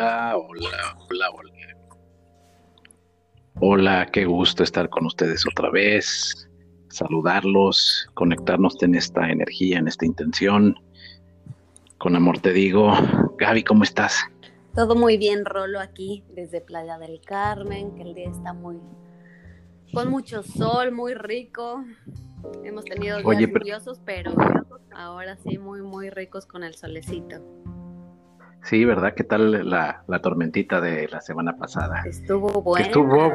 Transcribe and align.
Hola, 0.00 0.38
hola, 0.38 0.96
hola, 1.10 1.30
hola. 1.30 1.52
Hola, 3.60 4.08
qué 4.10 4.24
gusto 4.24 4.62
estar 4.62 4.88
con 4.88 5.04
ustedes 5.04 5.44
otra 5.46 5.68
vez, 5.70 6.48
saludarlos, 6.88 8.08
conectarnos 8.14 8.82
en 8.82 8.94
esta 8.94 9.28
energía, 9.28 9.78
en 9.78 9.88
esta 9.88 10.06
intención. 10.06 10.74
Con 11.98 12.16
amor 12.16 12.38
te 12.38 12.54
digo, 12.54 12.94
Gaby, 13.36 13.62
¿cómo 13.62 13.84
estás? 13.84 14.24
Todo 14.74 14.94
muy 14.94 15.18
bien, 15.18 15.44
Rolo, 15.44 15.78
aquí 15.78 16.24
desde 16.30 16.62
Playa 16.62 16.96
del 16.96 17.20
Carmen, 17.20 17.94
que 17.94 18.00
el 18.00 18.14
día 18.14 18.30
está 18.30 18.54
muy 18.54 18.78
con 19.92 20.08
mucho 20.08 20.42
sol, 20.42 20.92
muy 20.92 21.12
rico. 21.12 21.84
Hemos 22.64 22.86
tenido 22.86 23.18
días 23.18 23.38
lluviosos, 23.38 24.00
pero 24.06 24.32
ahora 24.94 25.36
sí 25.36 25.58
muy, 25.58 25.82
muy 25.82 26.08
ricos 26.08 26.46
con 26.46 26.64
el 26.64 26.74
solecito. 26.74 27.44
Sí, 28.62 28.84
¿verdad? 28.84 29.14
¿Qué 29.14 29.24
tal 29.24 29.68
la, 29.68 30.04
tormentita 30.22 30.80
de 30.80 31.08
la 31.08 31.20
semana 31.20 31.56
pasada? 31.56 32.02
Estuvo 32.04 32.62
buena. 32.62 32.86
Estuvo, 32.86 33.32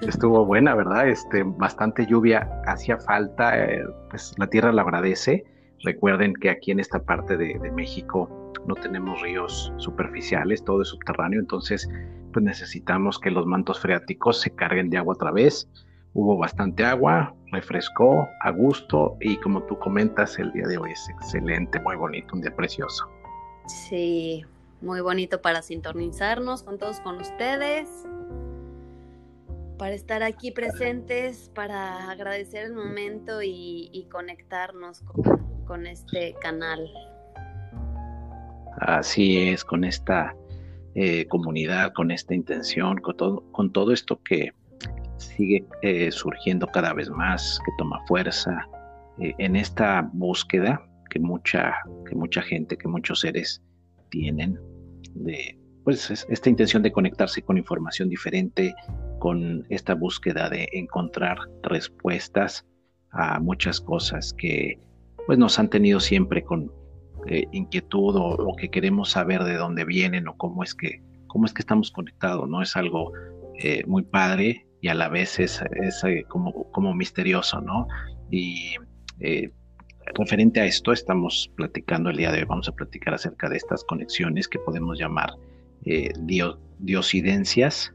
estuvo 0.00 0.44
buena, 0.46 0.74
¿verdad? 0.74 1.08
Este, 1.08 1.42
bastante 1.42 2.06
lluvia 2.06 2.48
hacía 2.66 2.98
falta, 2.98 3.58
eh, 3.62 3.84
pues 4.10 4.34
la 4.38 4.46
tierra 4.46 4.72
la 4.72 4.82
agradece. 4.82 5.44
Recuerden 5.82 6.34
que 6.34 6.50
aquí 6.50 6.70
en 6.70 6.80
esta 6.80 7.00
parte 7.02 7.36
de, 7.36 7.58
México 7.72 8.52
no 8.66 8.74
tenemos 8.76 9.20
ríos 9.20 9.72
superficiales, 9.76 10.64
todo 10.64 10.82
es 10.82 10.88
subterráneo, 10.88 11.40
entonces 11.40 11.88
pues 12.32 12.44
necesitamos 12.44 13.18
que 13.18 13.30
los 13.30 13.46
mantos 13.46 13.80
freáticos 13.80 14.40
se 14.40 14.50
carguen 14.50 14.88
de 14.88 14.98
agua 14.98 15.14
otra 15.14 15.30
vez. 15.30 15.68
Hubo 16.14 16.38
bastante 16.38 16.84
agua, 16.84 17.34
refrescó 17.50 18.28
a 18.40 18.50
gusto 18.50 19.16
y 19.20 19.36
como 19.38 19.64
tú 19.64 19.78
comentas, 19.78 20.38
el 20.38 20.52
día 20.52 20.66
de 20.66 20.78
hoy 20.78 20.92
es 20.92 21.08
excelente, 21.10 21.80
muy 21.80 21.96
bonito, 21.96 22.34
un 22.34 22.40
día 22.40 22.54
precioso. 22.54 23.04
Sí, 23.66 24.44
muy 24.82 25.00
bonito 25.00 25.40
para 25.40 25.62
sintonizarnos 25.62 26.62
con 26.62 26.78
todos 26.78 27.00
con 27.00 27.16
ustedes, 27.16 27.88
para 29.78 29.94
estar 29.94 30.22
aquí 30.22 30.50
presentes, 30.50 31.50
para 31.54 32.10
agradecer 32.10 32.66
el 32.66 32.74
momento 32.74 33.40
y, 33.42 34.06
conectarnos 34.12 35.02
con, 35.66 35.86
este 35.86 36.34
canal. 36.40 36.90
Así 38.80 39.48
es, 39.48 39.64
con 39.64 39.84
esta 39.84 40.36
eh, 40.94 41.26
comunidad, 41.28 41.92
con 41.94 42.10
esta 42.10 42.34
intención, 42.34 42.98
con 42.98 43.16
todo, 43.16 43.44
con 43.52 43.72
todo 43.72 43.92
esto 43.92 44.20
que 44.22 44.52
sigue 45.16 45.64
eh, 45.80 46.12
surgiendo 46.12 46.66
cada 46.66 46.92
vez 46.92 47.08
más, 47.08 47.58
que 47.64 47.72
toma 47.78 48.04
fuerza, 48.06 48.68
eh, 49.18 49.34
en 49.38 49.56
esta 49.56 50.08
búsqueda 50.12 50.86
que 51.14 51.20
mucha, 51.20 51.76
que 52.08 52.16
mucha 52.16 52.42
gente, 52.42 52.76
que 52.76 52.88
muchos 52.88 53.20
seres 53.20 53.62
tienen 54.10 54.58
pues 55.84 56.10
esta 56.28 56.50
intención 56.50 56.82
de 56.82 56.90
conectarse 56.90 57.40
con 57.42 57.56
información 57.56 58.08
diferente, 58.08 58.74
con 59.20 59.64
esta 59.68 59.94
búsqueda 59.94 60.50
de 60.50 60.68
encontrar 60.72 61.38
respuestas 61.62 62.66
a 63.12 63.38
muchas 63.38 63.80
cosas 63.80 64.34
que 64.36 64.80
pues 65.26 65.38
nos 65.38 65.58
han 65.60 65.70
tenido 65.70 66.00
siempre 66.00 66.42
con 66.42 66.72
eh, 67.28 67.44
inquietud 67.52 68.16
o, 68.16 68.56
que 68.56 68.70
queremos 68.70 69.10
saber 69.10 69.44
de 69.44 69.54
dónde 69.54 69.84
vienen 69.84 70.26
o 70.26 70.36
cómo 70.36 70.64
es 70.64 70.74
que 70.74 71.00
cómo 71.28 71.46
es 71.46 71.52
que 71.52 71.62
estamos 71.62 71.90
conectados, 71.90 72.48
¿no? 72.48 72.62
Es 72.62 72.76
algo 72.76 73.12
eh, 73.60 73.84
muy 73.86 74.02
padre 74.02 74.66
y 74.80 74.88
a 74.88 74.94
la 74.94 75.08
vez 75.08 75.38
es, 75.38 75.60
eh, 75.62 76.24
como, 76.28 76.70
como 76.70 76.94
misterioso, 76.94 77.60
¿no? 77.60 77.86
Y 78.30 78.74
referente 80.14 80.60
a 80.60 80.64
esto 80.64 80.92
estamos 80.92 81.50
platicando 81.56 82.10
el 82.10 82.16
día 82.16 82.30
de 82.30 82.40
hoy, 82.40 82.44
vamos 82.44 82.68
a 82.68 82.72
platicar 82.72 83.14
acerca 83.14 83.48
de 83.48 83.56
estas 83.56 83.84
conexiones 83.84 84.48
que 84.48 84.58
podemos 84.58 84.98
llamar 84.98 85.34
eh, 85.84 86.12
diosidencias, 86.78 87.92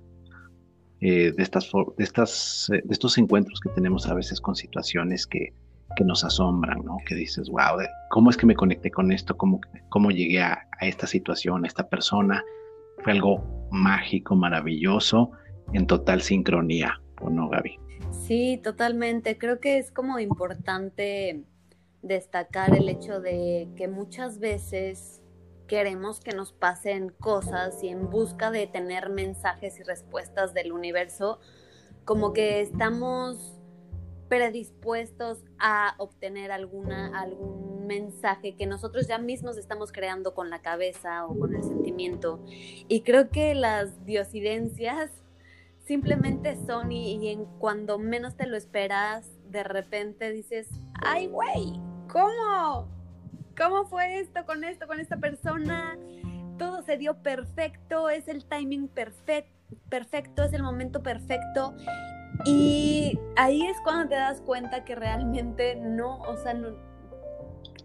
eh, 1.01 1.31
de, 1.31 1.43
estas, 1.43 2.69
eh, 2.69 2.81
de 2.83 2.91
estos 2.93 3.17
encuentros 3.17 3.59
que 3.59 3.69
tenemos 3.69 4.07
a 4.07 4.13
veces 4.13 4.41
con 4.41 4.55
situaciones 4.55 5.25
que, 5.25 5.53
que 5.95 6.03
nos 6.03 6.23
asombran, 6.23 6.83
¿no? 6.83 6.97
Que 7.07 7.15
dices, 7.15 7.49
wow, 7.49 7.79
¿cómo 8.09 8.29
es 8.29 8.37
que 8.37 8.45
me 8.45 8.55
conecté 8.55 8.91
con 8.91 9.11
esto? 9.11 9.37
¿Cómo, 9.37 9.61
cómo 9.89 10.11
llegué 10.11 10.41
a, 10.41 10.67
a 10.79 10.85
esta 10.85 11.07
situación, 11.07 11.63
a 11.63 11.67
esta 11.67 11.87
persona? 11.87 12.43
Fue 13.03 13.13
algo 13.13 13.67
mágico, 13.71 14.35
maravilloso, 14.35 15.31
en 15.73 15.87
total 15.87 16.21
sincronía, 16.21 17.01
¿o 17.21 17.29
no, 17.29 17.49
Gaby? 17.49 17.79
Sí, 18.11 18.59
totalmente. 18.63 19.37
Creo 19.37 19.59
que 19.59 19.77
es 19.77 19.91
como 19.91 20.19
importante 20.19 21.43
destacar 22.01 22.75
el 22.75 22.89
hecho 22.89 23.19
de 23.19 23.69
que 23.75 23.87
muchas 23.87 24.39
veces 24.39 25.21
queremos 25.67 26.19
que 26.19 26.31
nos 26.31 26.51
pasen 26.51 27.09
cosas 27.09 27.83
y 27.83 27.89
en 27.89 28.09
busca 28.09 28.51
de 28.51 28.67
tener 28.67 29.09
mensajes 29.09 29.79
y 29.79 29.83
respuestas 29.83 30.53
del 30.53 30.71
universo, 30.71 31.39
como 32.05 32.33
que 32.33 32.61
estamos 32.61 33.59
predispuestos 34.29 35.43
a 35.59 35.95
obtener 35.97 36.51
alguna, 36.51 37.19
algún 37.19 37.85
mensaje 37.87 38.55
que 38.55 38.65
nosotros 38.65 39.07
ya 39.07 39.17
mismos 39.17 39.57
estamos 39.57 39.91
creando 39.91 40.33
con 40.33 40.49
la 40.49 40.61
cabeza 40.61 41.25
o 41.25 41.37
con 41.37 41.55
el 41.55 41.63
sentimiento. 41.63 42.43
Y 42.87 43.01
creo 43.01 43.29
que 43.29 43.55
las 43.55 44.05
diosidencias 44.05 45.11
simplemente 45.85 46.55
son 46.67 46.91
y, 46.91 47.15
y 47.17 47.29
en 47.29 47.45
cuando 47.57 47.97
menos 47.97 48.35
te 48.35 48.45
lo 48.45 48.57
esperas, 48.57 49.31
de 49.49 49.63
repente 49.63 50.31
dices, 50.31 50.69
ay, 51.01 51.27
güey, 51.27 51.79
¿cómo? 52.11 52.87
¿Cómo 53.57 53.85
fue 53.85 54.19
esto 54.19 54.45
con 54.45 54.63
esto, 54.63 54.87
con 54.87 54.99
esta 54.99 55.17
persona? 55.17 55.97
Todo 56.57 56.81
se 56.81 56.97
dio 56.97 57.21
perfecto, 57.21 58.09
es 58.09 58.27
el 58.27 58.45
timing 58.45 58.87
perfecto, 58.87 59.51
perfecto, 59.89 60.43
es 60.43 60.53
el 60.53 60.63
momento 60.63 61.01
perfecto. 61.01 61.75
Y 62.45 63.19
ahí 63.35 63.65
es 63.65 63.77
cuando 63.83 64.09
te 64.09 64.15
das 64.15 64.41
cuenta 64.41 64.85
que 64.85 64.95
realmente 64.95 65.75
no, 65.75 66.19
o 66.19 66.37
sea, 66.37 66.53
no, 66.53 66.69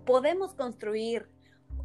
podemos 0.04 0.54
construir 0.54 1.28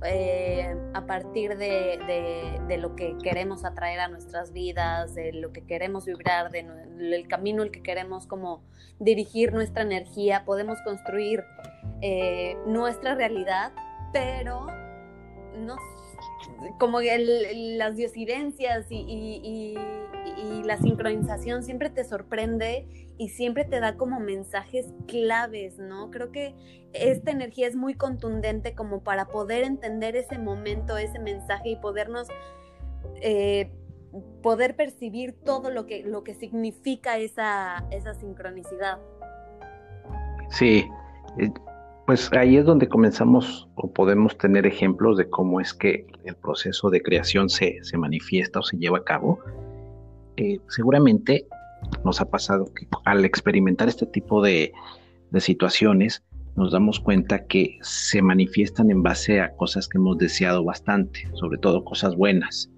eh, 0.03 0.75
a 0.93 1.05
partir 1.05 1.57
de, 1.57 2.77
lo 2.79 2.95
que 2.95 3.17
queremos 3.21 3.65
atraer 3.65 3.99
a 3.99 4.07
nuestras 4.07 4.53
vidas, 4.53 5.15
de 5.15 5.33
lo 5.33 5.51
que 5.51 5.65
queremos 5.65 6.05
vibrar, 6.05 6.51
del 6.51 7.27
camino 7.27 7.63
el 7.63 7.71
que 7.71 7.83
queremos 7.83 8.25
como 8.25 8.63
dirigir 8.99 9.53
nuestra 9.53 9.83
energía, 9.83 10.45
podemos 10.45 10.81
construir 10.83 11.43
eh, 12.01 12.55
nuestra 12.65 13.15
realidad, 13.15 13.73
pero 14.13 14.67
no 15.57 15.75
como 16.77 16.99
las 17.01 17.95
diosidencias 17.95 18.87
y, 18.89 19.75
la 20.63 20.77
sincronización 20.77 21.63
siempre 21.63 21.89
te 21.89 22.03
sorprende 22.03 22.85
y 23.17 23.29
siempre 23.29 23.65
te 23.65 23.79
da 23.79 23.97
como 23.97 24.19
mensajes 24.19 24.93
claves, 25.07 25.79
¿no? 25.79 26.11
Creo 26.11 26.31
que 26.31 26.53
esta 26.93 27.31
energía 27.31 27.67
es 27.67 27.75
muy 27.75 27.95
contundente 27.95 28.75
como 28.75 29.01
para 29.01 29.25
poder 29.25 29.63
entender 29.63 30.15
ese 30.15 30.37
momento, 30.37 30.97
ese 30.97 31.17
mensaje 31.17 31.69
y 31.69 31.75
podernos, 31.77 32.27
eh, 33.21 33.71
poder 34.43 34.75
percibir 34.75 35.33
todo 35.33 35.71
lo 35.71 35.87
que, 35.87 36.03
lo 36.03 36.23
que 36.23 36.35
significa 36.35 37.17
esa, 37.17 37.83
esa 37.89 38.13
sincronicidad. 38.13 38.99
Sí, 40.51 40.87
eh, 41.39 41.51
pues 42.09 42.27
ahí 42.33 42.57
es 42.57 42.65
donde 42.65 42.87
comenzamos 42.87 43.69
o 43.75 43.93
podemos 43.93 44.35
tener 44.35 44.65
ejemplos 44.65 45.15
de 45.15 45.29
cómo 45.29 45.61
es 45.61 45.75
que 45.75 46.07
el 46.23 46.35
proceso 46.35 46.89
de 46.89 47.03
creación 47.03 47.49
se, 47.49 47.79
manifiesta 47.99 48.57
o 48.57 48.63
se 48.63 48.77
lleva 48.77 48.97
a 48.97 49.03
cabo. 49.03 49.37
Eh, 50.35 50.57
seguramente 50.69 51.45
nos 52.03 52.19
ha 52.19 52.27
pasado 52.27 52.65
que 52.73 52.87
al 53.05 53.25
experimentar 53.25 53.89
este 53.89 54.07
tipo 54.07 54.41
de, 54.41 54.73
situaciones 55.37 56.23
nos 56.55 56.71
damos 56.71 56.99
cuenta 56.99 57.45
que 57.45 57.77
se 57.83 58.23
manifiestan 58.23 58.89
en 58.89 59.03
base 59.03 59.39
a 59.39 59.55
cosas 59.55 59.88
que 59.88 60.00
hemos 60.00 60.17
deseado 60.17 60.63
bastante, 60.63 61.29
sobre 61.35 61.59
todo 61.59 61.85
cosas 61.85 62.15
buenas, 62.15 62.71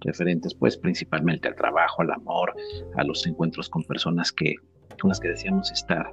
referentes 0.00 0.54
pues 0.54 0.78
principalmente 0.78 1.46
al 1.46 1.56
trabajo, 1.56 2.00
al 2.00 2.12
amor, 2.12 2.54
a 2.96 3.04
los 3.04 3.26
encuentros 3.26 3.68
con 3.68 3.84
personas 3.84 4.32
que, 4.32 4.54
con 4.98 5.10
las 5.10 5.20
que 5.20 5.28
deseamos 5.28 5.70
estar. 5.72 6.10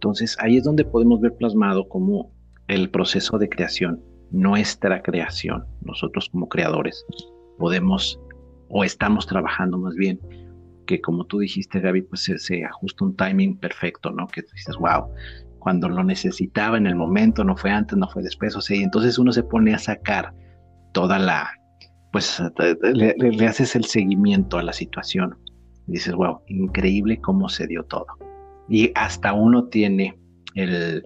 Entonces 0.00 0.34
ahí 0.40 0.56
es 0.56 0.64
donde 0.64 0.86
podemos 0.86 1.20
ver 1.20 1.36
plasmado 1.36 1.86
como 1.86 2.32
el 2.68 2.88
proceso 2.88 3.36
de 3.36 3.50
creación, 3.50 4.02
nuestra 4.30 5.02
creación, 5.02 5.66
nosotros 5.82 6.30
como 6.30 6.48
creadores, 6.48 7.04
podemos 7.58 8.18
o 8.70 8.82
estamos 8.82 9.26
trabajando 9.26 9.76
más 9.76 9.94
bien, 9.96 10.18
que 10.86 11.02
como 11.02 11.26
tú 11.26 11.40
dijiste 11.40 11.80
Gaby, 11.80 12.00
pues 12.00 12.32
se, 12.34 12.64
ajusta 12.64 13.04
un 13.04 13.14
timing 13.14 13.58
perfecto, 13.58 14.10
¿no? 14.10 14.26
Que 14.28 14.40
dices, 14.40 14.74
wow, 14.78 15.12
cuando 15.58 15.86
lo 15.86 16.02
necesitaba 16.02 16.78
en 16.78 16.86
el 16.86 16.96
momento, 16.96 17.44
no 17.44 17.54
fue 17.54 17.70
antes, 17.70 17.98
no 17.98 18.08
fue 18.08 18.22
después, 18.22 18.56
o 18.56 18.62
sea, 18.62 18.78
y 18.78 18.82
entonces 18.82 19.18
uno 19.18 19.32
se 19.32 19.42
pone 19.42 19.74
a 19.74 19.78
sacar 19.78 20.32
toda 20.94 21.18
la, 21.18 21.50
pues 22.10 22.42
le, 22.94 23.46
haces 23.46 23.76
el 23.76 23.84
seguimiento 23.84 24.56
a 24.56 24.62
la 24.62 24.72
situación. 24.72 25.36
Y 25.86 25.92
dices, 25.92 26.14
wow, 26.14 26.40
increíble 26.46 27.20
cómo 27.20 27.50
se 27.50 27.66
dio 27.66 27.84
todo 27.84 28.06
y 28.70 28.92
hasta 28.94 29.34
uno 29.34 29.64
tiene 29.64 30.16
el, 30.54 31.04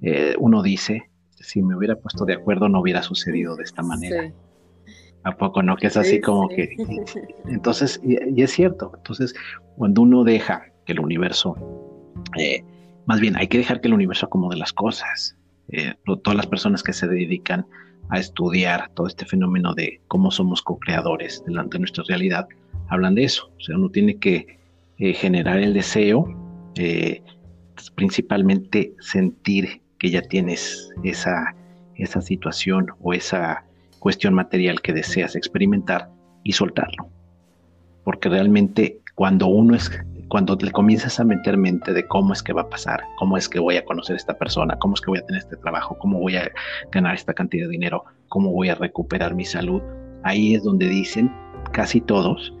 eh, 0.00 0.34
uno 0.38 0.62
dice, 0.62 1.10
si 1.36 1.62
me 1.62 1.76
hubiera 1.76 1.94
puesto 1.94 2.24
de 2.24 2.34
acuerdo 2.34 2.68
no 2.68 2.80
hubiera 2.80 3.02
sucedido 3.02 3.54
de 3.54 3.64
esta 3.64 3.82
manera. 3.82 4.32
¿A 5.24 5.36
poco 5.36 5.62
no? 5.62 5.76
Que 5.76 5.86
es 5.86 5.96
así 5.96 6.20
como 6.20 6.48
que... 6.48 6.74
Entonces, 7.46 8.00
y, 8.02 8.42
es 8.42 8.50
cierto, 8.50 8.90
entonces 8.96 9.34
cuando 9.76 10.02
uno 10.02 10.24
deja 10.24 10.64
que 10.84 10.92
el 10.92 11.00
universo, 11.00 11.54
eh, 12.38 12.64
más 13.06 13.20
bien 13.20 13.36
hay 13.36 13.46
que 13.46 13.58
dejar 13.58 13.80
que 13.80 13.88
el 13.88 13.94
universo 13.94 14.26
acomode 14.26 14.56
las 14.56 14.72
cosas. 14.72 15.36
Eh, 15.68 15.94
todas 16.04 16.36
las 16.36 16.46
personas 16.46 16.82
que 16.82 16.92
se 16.92 17.06
dedican 17.06 17.66
a 18.08 18.18
estudiar 18.18 18.90
todo 18.94 19.06
este 19.06 19.24
fenómeno 19.24 19.74
de 19.74 20.00
cómo 20.08 20.30
somos 20.30 20.60
co-creadores 20.60 21.42
delante 21.46 21.76
de 21.76 21.80
nuestra 21.80 22.04
realidad, 22.08 22.48
hablan 22.88 23.14
de 23.14 23.24
eso. 23.24 23.52
O 23.56 23.60
sea, 23.60 23.76
uno 23.76 23.90
tiene 23.90 24.18
que 24.18 24.58
eh, 24.98 25.14
generar 25.14 25.58
el 25.58 25.72
deseo, 25.72 26.26
principalmente 27.94 28.94
sentir 29.00 29.82
que 29.98 30.10
ya 30.10 30.22
tienes 30.22 30.90
esa, 31.04 31.54
esa 31.96 32.20
situación 32.20 32.88
o 33.00 33.12
esa 33.12 33.64
cuestión 33.98 34.34
material 34.34 34.80
que 34.80 34.92
deseas 34.92 35.36
experimentar 35.36 36.10
y 36.42 36.52
soltarlo. 36.52 37.08
Porque 38.04 38.28
realmente 38.28 38.98
cuando 39.14 39.46
uno 39.46 39.76
es, 39.76 39.90
cuando 40.28 40.56
le 40.56 40.72
comienzas 40.72 41.20
a 41.20 41.24
meter 41.24 41.56
mente 41.56 41.92
de 41.92 42.06
cómo 42.08 42.32
es 42.32 42.42
que 42.42 42.52
va 42.52 42.62
a 42.62 42.68
pasar, 42.68 43.02
cómo 43.18 43.36
es 43.36 43.48
que 43.48 43.60
voy 43.60 43.76
a 43.76 43.84
conocer 43.84 44.14
a 44.14 44.16
esta 44.16 44.36
persona, 44.36 44.76
cómo 44.78 44.94
es 44.94 45.00
que 45.00 45.10
voy 45.10 45.18
a 45.18 45.26
tener 45.26 45.42
este 45.42 45.56
trabajo, 45.56 45.96
cómo 45.98 46.18
voy 46.18 46.36
a 46.36 46.50
ganar 46.90 47.14
esta 47.14 47.34
cantidad 47.34 47.66
de 47.66 47.70
dinero, 47.70 48.04
cómo 48.28 48.50
voy 48.50 48.70
a 48.70 48.74
recuperar 48.74 49.34
mi 49.34 49.44
salud, 49.44 49.82
ahí 50.24 50.54
es 50.54 50.64
donde 50.64 50.88
dicen 50.88 51.30
casi 51.72 52.00
todos 52.00 52.52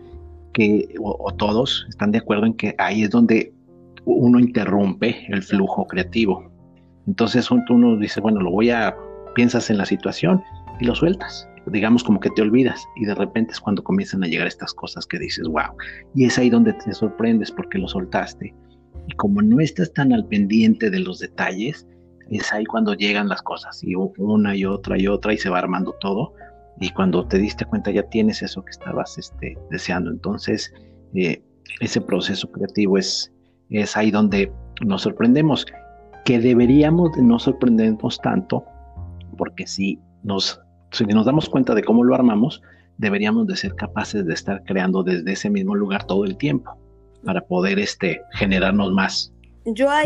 que, 0.52 0.94
o, 1.00 1.32
todos 1.34 1.86
están 1.88 2.12
de 2.12 2.18
acuerdo 2.18 2.46
en 2.46 2.54
que 2.54 2.74
ahí 2.78 3.02
es 3.02 3.10
donde 3.10 3.52
uno 4.04 4.38
interrumpe 4.38 5.26
el 5.28 5.42
flujo 5.42 5.86
creativo. 5.86 6.50
Entonces 7.06 7.50
uno 7.50 7.96
dice, 7.96 8.20
bueno, 8.20 8.40
lo 8.40 8.50
voy 8.50 8.70
a, 8.70 8.96
piensas 9.34 9.70
en 9.70 9.78
la 9.78 9.86
situación 9.86 10.42
y 10.80 10.86
lo 10.86 10.94
sueltas. 10.94 11.48
Digamos 11.66 12.02
como 12.02 12.18
que 12.18 12.30
te 12.30 12.42
olvidas 12.42 12.84
y 12.96 13.04
de 13.04 13.14
repente 13.14 13.52
es 13.52 13.60
cuando 13.60 13.84
comienzan 13.84 14.24
a 14.24 14.26
llegar 14.26 14.46
estas 14.46 14.74
cosas 14.74 15.06
que 15.06 15.18
dices, 15.18 15.46
wow. 15.46 15.76
Y 16.14 16.24
es 16.24 16.38
ahí 16.38 16.50
donde 16.50 16.72
te 16.72 16.92
sorprendes 16.92 17.50
porque 17.52 17.78
lo 17.78 17.88
soltaste. 17.88 18.54
Y 19.08 19.12
como 19.14 19.42
no 19.42 19.60
estás 19.60 19.92
tan 19.92 20.12
al 20.12 20.26
pendiente 20.26 20.90
de 20.90 21.00
los 21.00 21.18
detalles, 21.18 21.86
es 22.30 22.52
ahí 22.52 22.64
cuando 22.64 22.94
llegan 22.94 23.28
las 23.28 23.42
cosas 23.42 23.82
y 23.82 23.94
una 23.94 24.56
y 24.56 24.64
otra 24.64 24.98
y 24.98 25.06
otra 25.06 25.34
y 25.34 25.38
se 25.38 25.50
va 25.50 25.58
armando 25.58 25.94
todo. 26.00 26.34
Y 26.80 26.90
cuando 26.90 27.26
te 27.26 27.38
diste 27.38 27.64
cuenta 27.64 27.90
ya 27.90 28.02
tienes 28.04 28.42
eso 28.42 28.64
que 28.64 28.70
estabas 28.70 29.18
este, 29.18 29.56
deseando. 29.70 30.10
Entonces, 30.10 30.72
eh, 31.14 31.42
ese 31.80 32.00
proceso 32.00 32.50
creativo 32.50 32.98
es, 32.98 33.32
es 33.80 33.96
ahí 33.96 34.10
donde 34.10 34.52
nos 34.84 35.02
sorprendemos, 35.02 35.66
que 36.24 36.38
deberíamos 36.38 37.12
de 37.12 37.22
no 37.22 37.38
sorprendernos 37.38 38.20
tanto, 38.20 38.64
porque 39.36 39.66
si 39.66 39.98
nos 40.22 40.60
si 40.92 41.06
nos 41.06 41.26
damos 41.26 41.48
cuenta 41.48 41.74
de 41.74 41.82
cómo 41.82 42.04
lo 42.04 42.14
armamos, 42.14 42.62
deberíamos 42.98 43.46
de 43.46 43.56
ser 43.56 43.74
capaces 43.74 44.24
de 44.26 44.34
estar 44.34 44.62
creando 44.64 45.02
desde 45.02 45.32
ese 45.32 45.50
mismo 45.50 45.74
lugar 45.74 46.04
todo 46.06 46.24
el 46.24 46.36
tiempo 46.36 46.76
para 47.24 47.40
poder 47.40 47.78
este, 47.78 48.20
generarnos 48.32 48.92
más, 48.92 49.32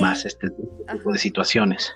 más 0.01 0.25
este 0.25 0.51
tipo 0.51 1.13
de 1.13 1.19
situaciones. 1.19 1.93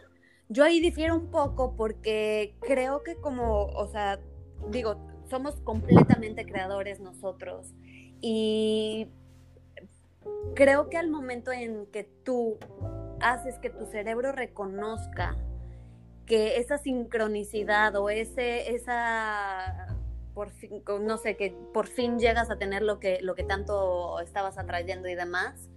Yo 0.48 0.64
ahí 0.64 0.80
difiero 0.80 1.14
un 1.14 1.30
poco 1.30 1.76
porque 1.76 2.56
creo 2.60 3.02
que 3.04 3.14
como, 3.16 3.66
o 3.66 3.86
sea, 3.86 4.18
digo, 4.70 4.96
somos 5.28 5.54
completamente 5.60 6.44
creadores 6.44 6.98
nosotros 6.98 7.72
y 8.20 9.06
creo 10.54 10.88
que 10.88 10.96
al 10.96 11.08
momento 11.08 11.52
en 11.52 11.86
que 11.86 12.04
tú 12.04 12.58
haces 13.20 13.58
que 13.58 13.70
tu 13.70 13.86
cerebro 13.86 14.32
reconozca 14.32 15.36
que 16.26 16.58
esa 16.58 16.78
sincronicidad 16.78 17.96
o 17.96 18.08
ese, 18.08 18.74
esa, 18.74 19.96
por 20.32 20.50
fin, 20.50 20.82
no 21.02 21.16
sé, 21.18 21.36
que 21.36 21.54
por 21.72 21.86
fin 21.86 22.18
llegas 22.18 22.50
a 22.50 22.56
tener 22.56 22.82
lo 22.82 23.00
que, 23.00 23.18
lo 23.20 23.34
que 23.34 23.44
tanto 23.44 24.20
estabas 24.20 24.56
atrayendo 24.56 25.08
y 25.08 25.14
demás, 25.14 25.68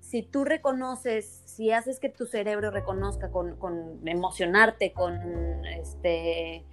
si 0.00 0.22
tú 0.22 0.44
reconoces, 0.44 1.42
si 1.46 1.72
haces 1.72 1.98
que 2.00 2.08
tu 2.08 2.26
cerebro 2.26 2.70
reconozca 2.70 3.30
con, 3.30 3.56
con 3.56 4.06
emocionarte, 4.06 4.92
con 4.92 5.64
este 5.66 6.64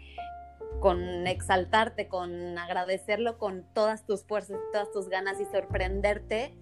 con 0.80 1.26
exaltarte, 1.26 2.08
con 2.08 2.58
agradecerlo 2.58 3.38
con 3.38 3.66
todas 3.74 4.06
tus 4.06 4.24
fuerzas, 4.24 4.60
todas 4.72 4.92
tus 4.92 5.10
ganas 5.10 5.40
y 5.40 5.46
sorprenderte, 5.46 6.54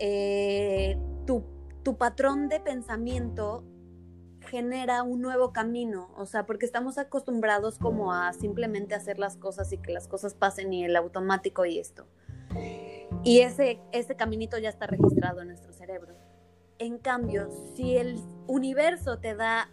eh, 0.00 0.96
tu, 1.26 1.44
patrón 1.98 2.48
de 2.48 2.60
pensamiento 2.60 3.64
genera 4.40 5.02
un 5.02 5.20
nuevo 5.20 5.52
camino, 5.52 6.10
o 6.16 6.24
sea, 6.24 6.46
porque 6.46 6.64
estamos 6.64 6.98
acostumbrados 6.98 7.78
como 7.78 8.12
a 8.12 8.32
simplemente 8.32 8.94
hacer 8.94 9.18
las 9.18 9.36
cosas 9.36 9.72
y 9.72 9.78
que 9.78 9.92
las 9.92 10.08
cosas 10.08 10.34
pasen 10.34 10.72
y 10.72 10.84
el 10.84 10.96
automático 10.96 11.66
y 11.66 11.78
esto. 11.78 12.06
Y 13.22 13.40
ese, 13.40 13.80
ese 13.92 14.16
caminito 14.16 14.56
ya 14.58 14.70
está 14.70 14.86
registrado 14.86 15.42
en 15.42 15.48
nuestro 15.48 15.72
cerebro. 15.72 16.14
En 16.78 16.98
cambio, 16.98 17.50
si 17.74 17.96
el 17.96 18.18
universo 18.46 19.18
te 19.18 19.34
da 19.34 19.70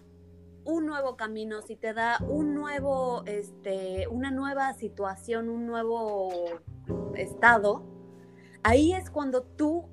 un 0.66 0.86
nuevo 0.86 1.16
camino, 1.16 1.62
si 1.62 1.76
te 1.78 1.94
da 1.94 2.18
un 2.28 2.54
nuevo, 2.54 3.24
este, 3.26 4.08
una 4.10 4.32
nueva 4.32 4.74
situación, 4.74 5.50
un 5.50 5.66
nuevo 5.66 6.30
estado, 7.16 7.84
ahí 8.64 8.92
es 8.92 9.10
cuando 9.10 9.44
tú 9.44 9.88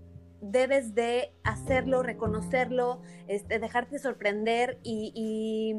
debes 0.51 0.95
de 0.95 1.33
hacerlo, 1.43 2.03
reconocerlo, 2.03 3.01
este, 3.29 3.59
dejarte 3.59 3.99
sorprender 3.99 4.79
y, 4.83 5.75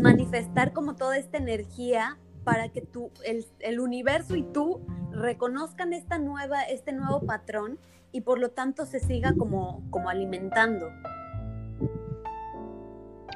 manifestar 0.00 0.72
como 0.72 0.94
toda 0.94 1.18
esta 1.18 1.38
energía 1.38 2.18
para 2.44 2.68
que 2.68 2.80
tú, 2.80 3.10
el, 3.24 3.80
universo 3.80 4.36
y 4.36 4.44
tú 4.44 4.80
reconozcan 5.10 5.92
esta 5.92 6.18
nueva, 6.18 6.62
este 6.62 6.92
nuevo 6.92 7.26
patrón 7.26 7.78
y 8.12 8.20
por 8.20 8.38
lo 8.38 8.50
tanto 8.50 8.86
se 8.86 9.00
siga 9.00 9.34
como, 9.36 9.82
como 9.90 10.08
alimentando. 10.08 10.86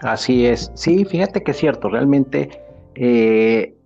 Así 0.03 0.47
es. 0.47 0.71
Sí, 0.75 1.05
fíjate 1.05 1.43
que 1.43 1.51
es 1.51 1.57
cierto, 1.57 1.89
realmente, 1.89 2.63
eh, 2.95 3.77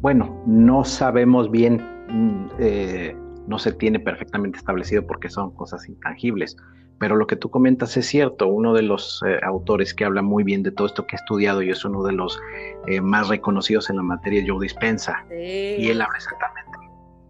bueno, 0.00 0.42
no 0.46 0.84
sabemos 0.84 1.50
bien 1.50 1.80
mm, 2.08 2.50
eh, 2.58 3.16
no 3.46 3.58
se 3.58 3.72
tiene 3.72 4.00
perfectamente 4.00 4.58
establecido 4.58 5.06
porque 5.06 5.30
son 5.30 5.52
cosas 5.52 5.88
intangibles. 5.88 6.56
Pero 6.98 7.16
lo 7.16 7.26
que 7.26 7.36
tú 7.36 7.50
comentas 7.50 7.96
es 7.96 8.06
cierto, 8.06 8.46
uno 8.48 8.74
de 8.74 8.82
los 8.82 9.22
eh, 9.26 9.38
autores 9.42 9.94
que 9.94 10.04
habla 10.04 10.20
muy 10.20 10.44
bien 10.44 10.62
de 10.62 10.70
todo 10.70 10.86
esto 10.86 11.06
que 11.06 11.16
he 11.16 11.18
estudiado 11.18 11.62
y 11.62 11.70
es 11.70 11.84
uno 11.84 12.02
de 12.02 12.12
los 12.12 12.38
eh, 12.86 13.00
más 13.00 13.28
reconocidos 13.28 13.88
en 13.88 13.96
la 13.96 14.02
materia, 14.02 14.44
Joe 14.46 14.62
Dispensa, 14.62 15.24
y 15.30 15.88
él 15.88 16.02
habla 16.02 16.16
exactamente 16.16 16.70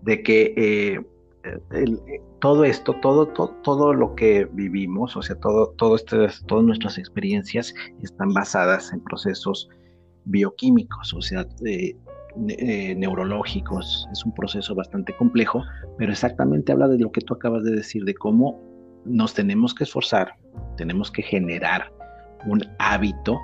de 0.03 0.23
que 0.23 0.55
eh, 0.57 2.21
todo 2.41 2.65
esto, 2.65 2.95
todo, 3.01 3.27
todo, 3.29 3.55
todo, 3.63 3.95
lo 3.95 4.15
que 4.15 4.47
vivimos, 4.53 5.17
o 5.17 5.23
sea, 5.23 5.37
todo, 5.37 5.71
todo 5.77 5.97
este, 5.97 6.17
todas 6.47 6.65
nuestras 6.65 6.99
experiencias 6.99 7.75
están 8.03 8.33
basadas 8.33 8.93
en 8.93 9.01
procesos 9.01 9.69
bioquímicos, 10.25 11.15
o 11.15 11.23
sea, 11.23 11.47
eh, 11.67 11.97
neurológicos. 12.37 14.09
Es 14.13 14.25
un 14.25 14.33
proceso 14.35 14.75
bastante 14.75 15.15
complejo, 15.17 15.63
pero 15.99 16.13
exactamente 16.13 16.73
habla 16.73 16.89
de 16.89 16.99
lo 16.99 17.13
que 17.13 17.21
tú 17.21 17.35
acabas 17.35 17.65
de 17.65 17.73
decir, 17.73 18.05
de 18.05 18.15
cómo 18.15 18.61
nos 19.05 19.35
tenemos 19.35 19.75
que 19.75 19.85
esforzar, 19.85 20.35
tenemos 20.77 21.11
que 21.11 21.23
generar 21.23 21.93
un 22.47 22.63
hábito 22.79 23.39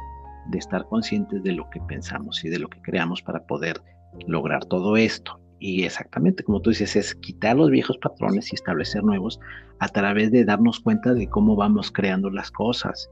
de 0.50 0.58
estar 0.58 0.84
conscientes 0.86 1.42
de 1.42 1.52
lo 1.52 1.68
que 1.70 1.80
pensamos 1.82 2.44
y 2.44 2.48
de 2.48 2.58
lo 2.58 2.68
que 2.68 2.80
creamos 2.82 3.22
para 3.22 3.44
poder 3.46 3.80
lograr 4.26 4.64
todo 4.64 4.96
esto. 4.96 5.40
Y 5.58 5.84
exactamente 5.84 6.44
como 6.44 6.60
tú 6.60 6.70
dices, 6.70 6.96
es 6.96 7.14
quitar 7.14 7.56
los 7.56 7.70
viejos 7.70 7.96
patrones 7.98 8.52
y 8.52 8.56
establecer 8.56 9.02
nuevos 9.02 9.40
a 9.78 9.88
través 9.88 10.30
de 10.30 10.44
darnos 10.44 10.80
cuenta 10.80 11.14
de 11.14 11.28
cómo 11.28 11.56
vamos 11.56 11.90
creando 11.90 12.30
las 12.30 12.50
cosas. 12.50 13.10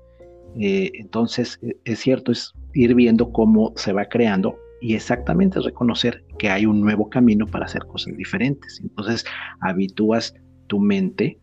Eh, 0.61 0.91
entonces, 0.95 1.59
e, 1.63 1.77
es 1.85 2.01
cierto, 2.01 2.33
es 2.33 2.53
ir 2.75 2.95
viendo 2.95 3.33
cómo 3.33 3.73
se 3.77 3.93
va 3.93 4.05
creando 4.07 4.59
y 4.85 4.95
exactamente 4.95 5.61
reconocer 5.61 6.27
que 6.39 6.51
hay 6.51 6.67
un 6.67 6.83
nuevo 6.83 7.09
camino 7.09 7.47
para 7.47 7.65
hacer 7.65 7.87
cosas 7.87 8.15
diferentes. 8.19 8.81
Entonces, 8.83 9.25
habitúas 9.61 10.35
tu 10.67 10.79
mente 10.79 11.39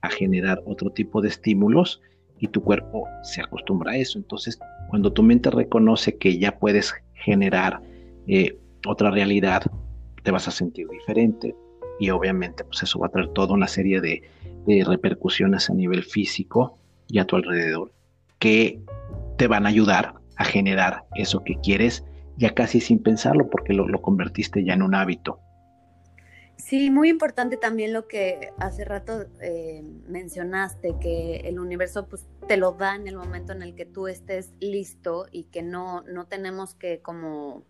a 0.00 0.08
generar 0.10 0.62
otro 0.64 0.90
tipo 0.90 1.20
de 1.20 1.26
estímulos 1.26 2.00
y 2.38 2.46
tu 2.46 2.62
cuerpo 2.62 3.08
se 3.24 3.40
acostumbra 3.40 3.90
a 3.90 3.96
eso. 3.96 4.16
Entonces, 4.16 4.60
cuando 4.90 5.12
tu 5.12 5.24
mente 5.24 5.50
reconoce 5.50 6.18
que 6.18 6.38
ya 6.38 6.56
puedes 6.56 6.94
generar 7.14 7.82
eh, 8.28 8.60
otra 8.86 9.10
realidad, 9.10 9.64
te 10.22 10.30
vas 10.30 10.46
a 10.46 10.52
sentir 10.52 10.86
diferente 10.86 11.52
y 11.98 12.10
obviamente 12.10 12.62
pues 12.62 12.84
eso 12.84 13.00
va 13.00 13.08
a 13.08 13.10
traer 13.10 13.26
toda 13.30 13.54
una 13.54 13.66
serie 13.66 14.00
de, 14.00 14.22
de 14.68 14.84
repercusiones 14.84 15.68
a 15.68 15.74
nivel 15.74 16.04
físico 16.04 16.78
y 17.08 17.18
a 17.18 17.24
tu 17.24 17.34
alrededor 17.34 17.92
que 18.38 18.78
te 19.36 19.48
van 19.48 19.66
a 19.66 19.70
ayudar 19.70 20.14
a 20.36 20.44
generar 20.44 21.06
eso 21.16 21.42
que 21.42 21.56
quieres 21.56 22.04
ya 22.36 22.54
casi 22.54 22.80
sin 22.80 23.02
pensarlo 23.02 23.48
porque 23.48 23.72
lo, 23.72 24.00
convertiste 24.00 24.64
ya 24.64 24.74
en 24.74 24.82
un 24.82 24.94
hábito. 24.94 25.40
Sí, 26.56 26.90
muy 26.90 27.10
importante 27.10 27.56
también 27.56 27.92
lo 27.92 28.06
que 28.06 28.52
hace 28.58 28.84
rato 28.84 29.26
eh, 29.40 29.82
mencionaste, 30.08 30.96
que 31.00 31.36
el 31.44 31.58
universo 31.58 32.06
pues, 32.08 32.26
te 32.46 32.56
lo 32.56 32.72
da 32.72 32.94
en 32.94 33.08
el 33.08 33.16
momento 33.16 33.52
en 33.52 33.62
el 33.62 33.74
que 33.74 33.84
tú 33.84 34.06
estés 34.06 34.52
listo 34.60 35.26
y 35.30 35.44
que 35.44 35.62
no, 35.62 36.02
no 36.02 36.26
tenemos 36.26 36.74
que 36.74 37.02
como 37.02 37.64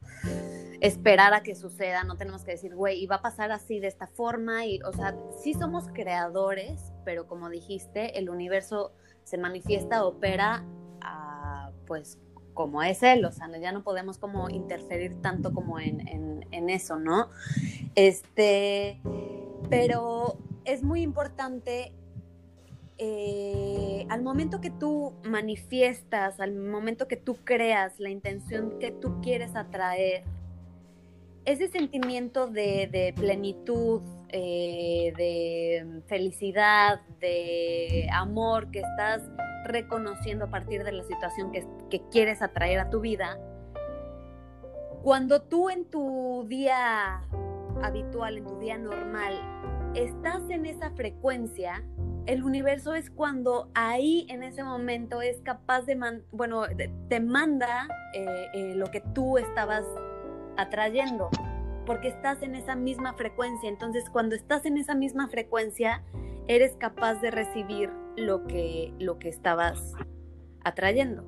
esperar 0.80 1.33
a 1.33 1.42
que 1.42 1.54
suceda, 1.54 2.04
no 2.04 2.16
tenemos 2.16 2.44
que 2.44 2.52
decir, 2.52 2.75
güey, 2.75 3.02
y 3.02 3.06
va 3.06 3.16
a 3.16 3.23
pasar 3.23 3.52
así 3.52 3.80
de 3.80 3.88
esta 3.88 4.06
forma, 4.06 4.66
y, 4.66 4.80
o 4.83 4.92
sea, 4.92 5.16
sí 5.42 5.54
somos 5.54 5.88
creadores, 5.88 6.92
pero 7.04 7.26
como 7.26 7.49
dijiste, 7.49 8.18
el 8.18 8.28
universo 8.28 8.92
se 9.25 9.38
manifiesta, 9.38 10.04
opera, 10.04 10.62
pues 11.87 12.18
como 12.55 12.83
es 12.83 13.03
él, 13.03 13.25
o 13.25 13.33
sea, 13.33 13.49
ya 13.59 13.73
no 13.73 13.83
podemos 13.83 14.19
como 14.19 14.49
interferir 14.49 15.21
tanto 15.21 15.53
como 15.53 15.79
en, 15.81 16.47
en 16.51 16.71
eso, 16.71 16.99
¿no? 16.99 17.29
Este, 17.95 19.01
pero 19.69 20.39
es 20.65 20.83
muy 20.83 21.03
importante 21.03 21.93
eh, 22.97 24.07
al 24.09 24.23
momento 24.23 24.61
que 24.61 24.71
tú 24.71 25.15
manifiestas, 25.25 26.39
al 26.39 26.55
momento 26.55 27.09
que 27.09 27.17
tú 27.17 27.37
creas 27.43 27.99
la 27.99 28.11
intención 28.11 28.79
que 28.79 28.93
tú 28.93 29.21
quieres 29.21 29.57
atraer, 29.57 30.23
ese 31.45 31.69
sentimiento 31.69 32.47
de, 32.47 33.13
plenitud, 33.17 34.01
eh, 34.31 35.13
de 35.17 36.03
felicidad, 36.07 37.01
de 37.21 38.09
amor 38.13 38.71
que 38.71 38.81
estás 38.81 39.23
reconociendo 39.64 40.44
a 40.47 40.49
partir 40.49 40.85
de 40.85 40.92
la 40.92 41.02
situación 41.04 41.50
que, 41.52 41.66
quieres 42.11 42.42
atraer 42.42 42.78
a 42.80 42.90
tu 42.90 43.00
vida, 43.00 43.38
cuando 45.02 45.42
tú 45.42 45.71
en 45.71 45.85
tu 45.85 46.44
día 46.49 47.23
habitual, 47.83 48.38
en 48.38 48.47
tu 48.47 48.59
día 48.59 48.78
normal, 48.78 49.35
estás 49.94 50.49
en 50.50 50.66
esa 50.66 50.90
frecuencia, 50.90 51.85
el 52.26 52.42
universo 52.42 52.94
es 52.94 53.11
cuando 53.11 53.71
ahí 53.75 54.26
en 54.30 54.42
ese 54.42 54.64
momento 54.64 55.21
es 55.21 55.40
capaz 55.42 55.83
de, 55.83 56.23
bueno, 56.33 56.64
te 57.09 57.21
manda 57.21 57.87
eh, 58.14 58.47
eh, 58.54 58.75
lo 58.75 58.90
que 58.90 59.00
tú 59.12 59.37
estabas 59.37 59.85
atrayendo, 60.56 61.30
porque 61.87 62.09
estás 62.09 62.43
en 62.43 62.55
esa 62.55 62.76
misma 62.76 63.14
frecuencia. 63.14 63.69
Entonces, 63.69 64.05
cuando 64.11 64.35
estás 64.35 64.64
en 64.67 64.79
esa 64.79 64.95
misma 64.95 65.29
frecuencia, 65.29 66.03
eres 66.49 66.76
capaz 66.79 67.21
de 67.21 67.31
recibir 67.31 67.91
lo 68.17 68.47
que, 68.47 68.93
lo 68.99 69.19
que 69.19 69.29
estabas 69.29 69.93
atrayendo. 70.62 71.25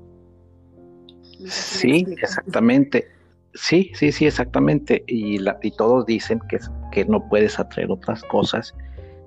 sí, 1.46 2.06
exactamente. 2.20 3.08
Sí, 3.54 3.90
sí, 3.94 4.12
sí, 4.12 4.26
exactamente. 4.26 5.02
Y, 5.06 5.38
la, 5.38 5.58
y 5.62 5.70
todos 5.70 6.04
dicen 6.06 6.40
que, 6.48 6.58
que 6.92 7.04
no 7.06 7.26
puedes 7.28 7.58
atraer 7.58 7.90
otras 7.90 8.22
cosas 8.24 8.74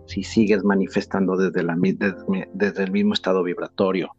si 0.09 0.23
sigues 0.23 0.63
manifestando 0.63 1.37
desde, 1.37 1.61
la, 1.61 1.77
desde, 2.53 2.83
el 2.83 2.91
mismo 2.91 3.13
estado 3.13 3.43
vibratorio, 3.43 4.09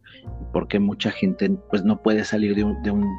porque 0.53 0.79
mucha 0.79 1.11
gente 1.11 1.49
pues 1.69 1.83
no 1.83 2.01
puede 2.01 2.23
salir 2.23 2.55
de 2.55 2.63
un, 2.63 2.81
de 2.81 2.91
un, 2.91 3.13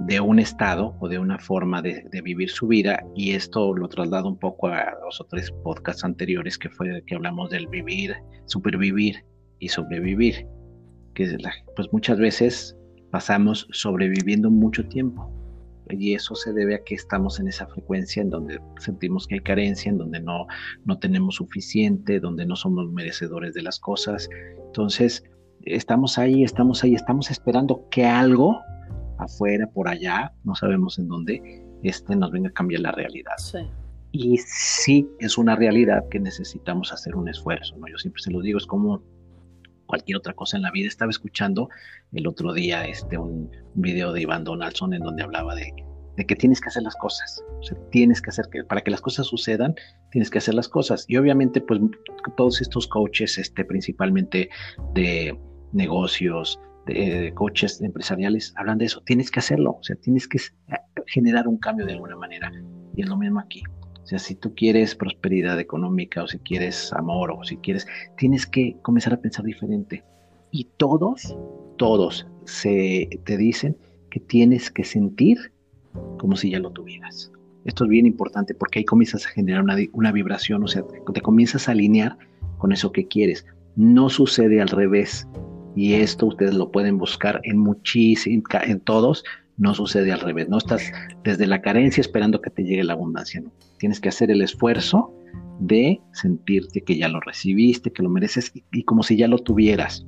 de 0.00 0.20
un 0.20 0.38
estado 0.38 0.96
o 1.00 1.08
de 1.08 1.18
una 1.18 1.38
forma 1.38 1.80
de, 1.80 2.04
vivir 2.22 2.50
su 2.50 2.66
vida 2.66 3.04
y 3.14 3.32
esto 3.32 3.74
lo 3.74 3.88
traslado 3.88 4.28
un 4.28 4.38
poco 4.38 4.68
a 4.68 4.92
los 5.04 5.20
o 5.20 5.24
tres 5.24 5.50
podcasts 5.62 6.04
anteriores 6.04 6.58
que 6.58 6.68
fue 6.68 7.02
que 7.06 7.14
hablamos 7.14 7.50
del 7.50 7.66
vivir, 7.68 8.14
supervivir 8.46 9.24
y 9.58 9.68
sobrevivir, 9.68 10.46
que 11.14 11.36
pues 11.76 11.92
muchas 11.92 12.18
veces 12.18 12.76
pasamos 13.10 13.68
sobreviviendo 13.70 14.50
mucho 14.50 14.86
tiempo 14.88 15.30
y 15.90 16.14
eso 16.14 16.34
se 16.34 16.52
debe 16.52 16.74
a 16.74 16.82
que 16.82 16.94
estamos 16.94 17.38
en 17.40 17.48
esa 17.48 17.66
frecuencia 17.66 18.22
en 18.22 18.30
donde 18.30 18.60
sentimos 18.78 19.26
que 19.26 19.36
hay 19.36 19.40
carencia, 19.40 19.90
en 19.90 19.98
donde 19.98 20.20
no, 20.20 20.46
no 20.84 20.98
tenemos 20.98 21.36
suficiente, 21.36 22.20
donde 22.20 22.46
no 22.46 22.56
somos 22.56 22.90
merecedores 22.90 23.54
de 23.54 23.62
las 23.62 23.78
cosas. 23.78 24.28
Entonces, 24.66 25.22
estamos 25.62 26.18
ahí, 26.18 26.42
estamos 26.42 26.82
ahí, 26.82 26.94
estamos 26.94 27.30
esperando 27.30 27.86
que 27.90 28.06
algo 28.06 28.60
afuera, 29.24 29.66
por 29.66 29.88
allá, 29.88 30.32
no 30.44 30.54
sabemos 30.54 30.98
en 30.98 31.08
dónde, 31.08 31.64
este 31.82 32.16
nos 32.16 32.30
venga 32.30 32.48
a 32.48 32.52
cambiar 32.52 32.82
la 32.82 32.92
realidad. 32.92 33.34
Y 34.12 34.38
sí 34.38 35.08
es 35.18 35.36
una 35.38 35.56
realidad 35.56 36.04
que 36.08 36.20
necesitamos 36.20 36.92
hacer 36.92 37.16
un 37.16 37.28
esfuerzo, 37.28 37.76
¿no? 37.76 37.88
Yo 37.88 37.98
siempre 37.98 38.22
se 38.22 38.30
lo 38.30 38.40
digo, 38.40 38.58
es 38.58 38.66
como 38.66 39.02
cualquier 39.86 40.18
otra 40.18 40.32
cosa 40.34 40.56
en 40.56 40.62
la 40.62 40.70
vida. 40.70 40.88
Estaba 40.88 41.10
escuchando 41.10 41.68
el 42.12 42.26
otro 42.26 42.52
día 42.52 42.86
este, 42.86 43.18
un 43.18 43.50
video 43.74 44.12
de 44.12 44.22
Iván 44.22 44.44
Donaldson 44.44 44.94
en 44.94 45.02
donde 45.02 45.22
hablaba 45.22 45.54
de, 45.54 45.74
que 46.26 46.36
tienes 46.36 46.60
que 46.60 46.68
hacer 46.68 46.84
las 46.84 46.96
cosas. 46.96 47.42
O 47.58 47.62
sea, 47.62 47.76
tienes 47.90 48.22
que 48.22 48.30
hacer 48.30 48.46
que 48.50 48.64
para 48.64 48.82
que 48.82 48.90
las 48.90 49.00
cosas 49.00 49.26
sucedan, 49.26 49.74
tienes 50.10 50.30
que 50.30 50.38
hacer 50.38 50.54
las 50.54 50.68
cosas. 50.68 51.04
Y 51.08 51.16
obviamente, 51.16 51.60
pues 51.60 51.80
todos 52.36 52.60
estos 52.60 52.86
coaches, 52.86 53.36
este, 53.38 53.64
principalmente 53.64 54.48
de 54.94 55.38
negocios, 55.72 56.60
de, 56.86 57.32
coaches 57.34 57.80
empresariales, 57.80 58.52
hablan 58.56 58.78
de 58.78 58.86
eso. 58.86 59.02
Tienes 59.02 59.30
que 59.30 59.40
hacerlo. 59.40 59.76
O 59.80 59.82
sea, 59.82 59.96
tienes 59.96 60.28
que 60.28 60.38
generar 61.06 61.48
un 61.48 61.58
cambio 61.58 61.86
de 61.86 61.92
alguna 61.92 62.16
manera. 62.16 62.52
Y 62.96 63.02
es 63.02 63.08
lo 63.08 63.16
mismo 63.16 63.40
aquí. 63.40 63.62
O 64.02 64.06
sea, 64.06 64.18
si 64.18 64.34
tú 64.34 64.54
quieres 64.54 64.94
prosperidad 64.94 65.58
económica 65.58 66.22
o 66.22 66.26
si 66.26 66.38
quieres 66.38 66.92
amor 66.92 67.30
o 67.30 67.42
si 67.42 67.56
quieres, 67.56 67.86
tienes 68.18 68.46
que 68.46 68.76
comenzar 68.82 69.14
a 69.14 69.20
pensar 69.20 69.44
diferente. 69.44 70.04
Y 70.50 70.68
todos, 70.76 71.36
todos 71.78 72.26
se 72.44 73.08
te 73.24 73.36
dicen 73.38 73.76
que 74.10 74.20
tienes 74.20 74.70
que 74.70 74.84
sentir 74.84 75.52
como 76.18 76.36
si 76.36 76.50
ya 76.50 76.58
lo 76.58 76.70
tuvieras. 76.70 77.32
Esto 77.64 77.84
es 77.84 77.90
bien 77.90 78.04
importante 78.04 78.54
porque 78.54 78.80
ahí 78.80 78.84
comienzas 78.84 79.26
a 79.26 79.30
generar 79.30 79.62
una, 79.62 79.76
una 79.92 80.12
vibración, 80.12 80.62
o 80.62 80.68
sea, 80.68 80.84
te 81.12 81.20
comienzas 81.22 81.68
a 81.68 81.72
alinear 81.72 82.18
con 82.58 82.72
eso 82.72 82.92
que 82.92 83.08
quieres. 83.08 83.46
No 83.74 84.10
sucede 84.10 84.60
al 84.60 84.68
revés. 84.68 85.26
Y 85.76 85.94
esto 85.94 86.26
ustedes 86.26 86.54
lo 86.54 86.70
pueden 86.70 86.98
buscar 86.98 87.40
en 87.44 87.58
muchísimos, 87.58 88.44
en 88.62 88.80
todos, 88.80 89.24
no 89.56 89.74
sucede 89.74 90.12
al 90.12 90.20
revés. 90.20 90.48
No 90.48 90.58
estás 90.58 90.92
desde 91.22 91.46
la 91.46 91.62
carencia 91.62 92.00
esperando 92.00 92.40
que 92.40 92.50
te 92.50 92.64
llegue 92.64 92.84
la 92.84 92.94
abundancia. 92.94 93.42
Tienes 93.78 94.00
que 94.00 94.08
hacer 94.08 94.30
el 94.30 94.42
esfuerzo 94.42 95.12
de 95.60 96.00
sentirte 96.12 96.80
que 96.80 96.96
ya 96.96 97.08
lo 97.08 97.20
recibiste, 97.20 97.92
que 97.92 98.02
lo 98.02 98.08
mereces 98.08 98.52
y, 98.72 98.82
como 98.82 99.02
si 99.02 99.16
ya 99.16 99.28
lo 99.28 99.38
tuvieras. 99.38 100.06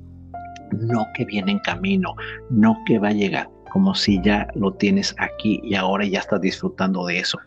No 0.73 1.07
que 1.15 1.25
viene 1.25 1.53
en 1.53 1.59
camino, 1.61 2.15
no 2.51 2.77
que 2.87 2.99
va 2.99 3.09
a 3.09 3.13
llegar, 3.13 3.49
como 3.71 3.95
si 3.95 4.21
ya 4.23 4.49
lo 4.55 4.73
tienes 4.73 5.15
aquí 5.19 5.61
y 5.63 5.75
ahora 5.75 6.05
ya 6.05 6.19
estás 6.19 6.41
disfrutando 6.41 7.07
de 7.07 7.21
eso. 7.21 7.39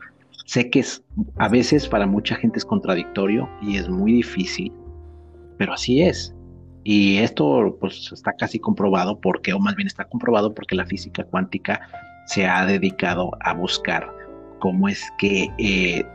Sé 0.45 0.69
que 0.69 0.79
es, 0.79 1.03
a 1.35 1.49
veces 1.49 1.87
para 1.87 2.07
mucha 2.07 2.35
gente 2.35 2.57
es 2.59 2.65
contradictorio 2.65 3.49
y 3.61 3.75
es 3.75 3.89
muy 3.89 4.13
difícil, 4.13 4.71
pero 5.57 5.73
así 5.73 6.01
es. 6.01 6.33
Y 6.83 7.17
esto 7.17 7.77
pues 7.79 8.11
está 8.11 8.33
casi 8.33 8.59
comprobado 8.59 9.19
porque, 9.19 9.53
o 9.53 9.59
más 9.59 9.75
bien 9.75 9.87
está 9.87 10.05
comprobado 10.05 10.53
porque 10.53 10.75
la 10.75 10.85
física 10.85 11.23
cuántica 11.25 11.81
se 12.25 12.45
ha 12.45 12.65
dedicado 12.65 13.31
a 13.41 13.53
buscar 13.53 14.07
cómo 14.59 14.87
es 14.87 15.11
que 15.17 15.47
eh, 15.57 16.05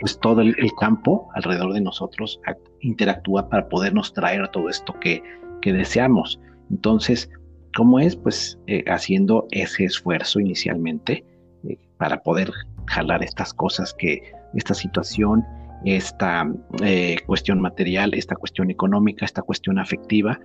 pues 0.00 0.18
todo 0.20 0.40
el, 0.42 0.54
campo 0.78 1.28
alrededor 1.34 1.72
de 1.72 1.80
nosotros 1.80 2.40
interactúa 2.80 3.48
para 3.48 3.68
podernos 3.68 4.12
traer 4.12 4.48
todo 4.48 4.68
esto 4.68 4.94
que, 5.00 5.22
que 5.62 5.72
deseamos. 5.72 6.40
Entonces, 6.70 7.30
¿cómo 7.74 7.98
es? 7.98 8.16
Pues 8.16 8.58
eh, 8.66 8.84
haciendo 8.88 9.46
ese 9.50 9.84
esfuerzo 9.84 10.40
inicialmente 10.40 11.24
eh, 11.68 11.78
para 11.96 12.22
poder 12.22 12.50
jalar 12.86 13.22
estas 13.22 13.54
cosas 13.54 13.94
que, 13.94 14.22
esta 14.54 14.74
situación, 14.74 15.44
esta 15.84 16.50
eh, 16.82 17.16
cuestión 17.26 17.60
material, 17.60 18.14
esta 18.14 18.34
cuestión 18.34 18.70
económica, 18.70 19.24
esta 19.24 19.42
cuestión 19.42 19.78
afectiva, 19.78 20.38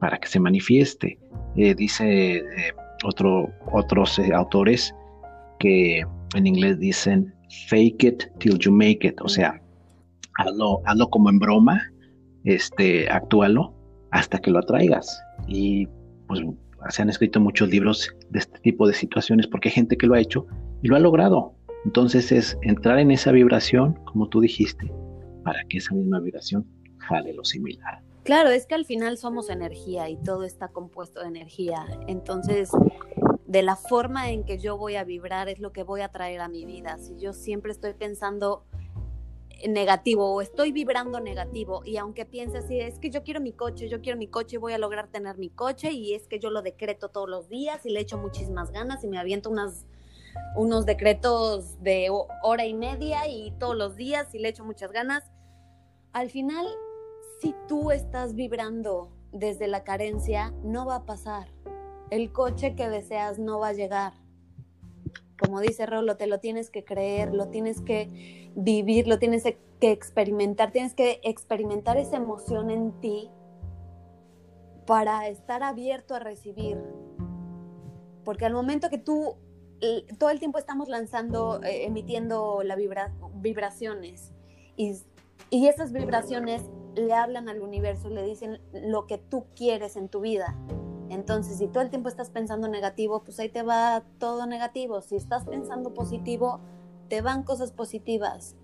para 0.00 0.18
que 0.18 0.28
se 0.28 0.40
manifieste. 0.40 1.18
Eh, 1.56 1.74
dice 1.74 2.36
eh, 2.36 2.42
otro, 3.04 3.50
otros 3.72 4.18
autores 4.34 4.94
que 5.58 6.02
en 6.34 6.46
inglés 6.46 6.78
dicen 6.78 7.34
fake 7.68 8.04
it 8.04 8.22
till 8.38 8.58
you 8.58 8.72
make 8.72 9.06
it, 9.06 9.20
o 9.20 9.28
sea, 9.28 9.60
hazlo, 10.38 10.80
hazlo 10.86 11.10
como 11.10 11.30
en 11.30 11.38
broma, 11.38 11.82
este, 12.44 13.10
actúalo 13.10 13.74
hasta 14.10 14.38
que 14.38 14.50
lo 14.50 14.60
atraigas. 14.60 15.22
Y 15.46 15.86
pues 16.26 16.42
se 16.88 17.02
han 17.02 17.10
escrito 17.10 17.40
muchos 17.40 17.68
libros 17.68 18.14
de 18.30 18.38
este 18.38 18.58
tipo 18.60 18.86
de 18.86 18.94
situaciones 18.94 19.46
porque 19.46 19.68
hay 19.68 19.74
gente 19.74 19.96
que 19.96 20.06
lo 20.06 20.14
ha 20.14 20.20
hecho 20.20 20.46
y 20.82 20.88
lo 20.88 20.96
ha 20.96 21.00
logrado. 21.00 21.54
Entonces 21.84 22.30
es 22.32 22.58
entrar 22.62 22.98
en 22.98 23.10
esa 23.10 23.32
vibración, 23.32 23.94
como 24.04 24.28
tú 24.28 24.40
dijiste, 24.40 24.92
para 25.44 25.64
que 25.68 25.78
esa 25.78 25.94
misma 25.94 26.20
vibración 26.20 26.66
jale 26.98 27.32
lo 27.32 27.44
similar. 27.44 28.02
Claro, 28.24 28.50
es 28.50 28.66
que 28.66 28.74
al 28.74 28.84
final 28.84 29.16
somos 29.16 29.48
energía 29.48 30.08
y 30.10 30.16
todo 30.18 30.44
está 30.44 30.68
compuesto 30.68 31.20
de 31.20 31.28
energía. 31.28 31.86
Entonces, 32.06 32.70
de 33.46 33.62
la 33.62 33.76
forma 33.76 34.30
en 34.30 34.44
que 34.44 34.58
yo 34.58 34.76
voy 34.76 34.96
a 34.96 35.04
vibrar 35.04 35.48
es 35.48 35.58
lo 35.58 35.72
que 35.72 35.82
voy 35.82 36.02
a 36.02 36.08
traer 36.08 36.40
a 36.40 36.48
mi 36.48 36.66
vida. 36.66 36.98
Si 36.98 37.16
yo 37.16 37.32
siempre 37.32 37.72
estoy 37.72 37.94
pensando 37.94 38.64
negativo 39.68 40.34
o 40.34 40.40
estoy 40.40 40.72
vibrando 40.72 41.20
negativo 41.20 41.82
y 41.84 41.96
aunque 41.96 42.24
piense 42.24 42.58
así, 42.58 42.78
es 42.78 42.98
que 42.98 43.10
yo 43.10 43.22
quiero 43.22 43.40
mi 43.40 43.52
coche, 43.52 43.88
yo 43.88 44.00
quiero 44.00 44.18
mi 44.18 44.26
coche, 44.26 44.58
voy 44.58 44.72
a 44.72 44.78
lograr 44.78 45.08
tener 45.08 45.38
mi 45.38 45.50
coche 45.50 45.92
y 45.92 46.14
es 46.14 46.26
que 46.28 46.38
yo 46.38 46.50
lo 46.50 46.62
decreto 46.62 47.08
todos 47.08 47.28
los 47.28 47.48
días 47.48 47.84
y 47.84 47.90
le 47.90 48.00
echo 48.00 48.18
muchísimas 48.18 48.70
ganas 48.70 49.02
y 49.04 49.08
me 49.08 49.18
aviento 49.18 49.50
unas 49.50 49.86
unos 50.56 50.86
decretos 50.86 51.82
de 51.82 52.08
hora 52.42 52.66
y 52.66 52.74
media 52.74 53.28
y 53.28 53.52
todos 53.58 53.76
los 53.76 53.96
días 53.96 54.34
y 54.34 54.38
le 54.38 54.48
echo 54.48 54.64
muchas 54.64 54.92
ganas. 54.92 55.30
Al 56.12 56.30
final, 56.30 56.66
si 57.40 57.54
tú 57.68 57.90
estás 57.90 58.34
vibrando 58.34 59.10
desde 59.32 59.68
la 59.68 59.84
carencia, 59.84 60.52
no 60.62 60.86
va 60.86 60.96
a 60.96 61.06
pasar. 61.06 61.48
El 62.10 62.32
coche 62.32 62.74
que 62.74 62.88
deseas 62.88 63.38
no 63.38 63.60
va 63.60 63.68
a 63.68 63.72
llegar. 63.72 64.12
como 65.38 65.60
dice 65.60 65.86
Rolo, 65.86 66.18
te 66.18 66.26
lo 66.26 66.38
tienes 66.38 66.68
que 66.68 66.84
creer, 66.84 67.32
lo 67.32 67.48
tienes 67.48 67.80
que 67.80 68.50
vivir, 68.54 69.08
lo 69.08 69.18
tienes 69.18 69.44
que 69.44 69.58
experimentar, 69.80 70.70
tienes 70.70 70.94
que 70.94 71.18
experimentar 71.24 71.96
esa 71.96 72.16
emoción 72.16 72.70
en 72.70 72.92
ti 73.00 73.30
para 74.86 75.28
estar 75.28 75.62
abierto 75.62 76.14
a 76.14 76.18
recibir. 76.18 76.76
Porque 78.24 78.44
al 78.44 78.52
momento 78.52 78.90
que 78.90 78.98
tú, 78.98 79.36
todo 80.18 80.30
el 80.30 80.38
tiempo 80.38 80.58
estamos 80.58 80.88
lanzando, 80.88 81.62
eh, 81.62 81.86
emitiendo 81.86 82.62
la 82.62 82.76
vibraciones 83.34 84.32
y, 84.76 84.96
y 85.50 85.68
esas 85.68 85.92
vibraciones 85.92 86.62
le 86.94 87.14
hablan 87.14 87.48
al 87.48 87.60
universo, 87.60 88.10
le 88.10 88.22
dicen 88.22 88.60
lo 88.72 89.06
que 89.06 89.18
tú 89.18 89.46
quieres 89.54 89.96
en 89.96 90.08
tu 90.08 90.20
vida. 90.20 90.56
Entonces, 91.08 91.58
si 91.58 91.66
todo 91.66 91.82
el 91.82 91.90
tiempo 91.90 92.08
estás 92.08 92.30
pensando 92.30 92.68
negativo, 92.68 93.22
pues 93.24 93.40
ahí 93.40 93.48
te 93.48 93.62
va 93.62 94.04
todo 94.18 94.46
negativo. 94.46 95.00
Si 95.00 95.16
estás 95.16 95.44
pensando 95.44 95.92
positivo, 95.92 96.60
te 97.08 97.20
van 97.20 97.42
cosas 97.42 97.72
positivas. 97.72 98.54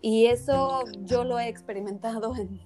Y 0.00 0.26
eso 0.26 0.84
yo 1.04 1.24
lo 1.24 1.38
he 1.38 1.48
experimentado 1.48 2.34
en 2.36 2.60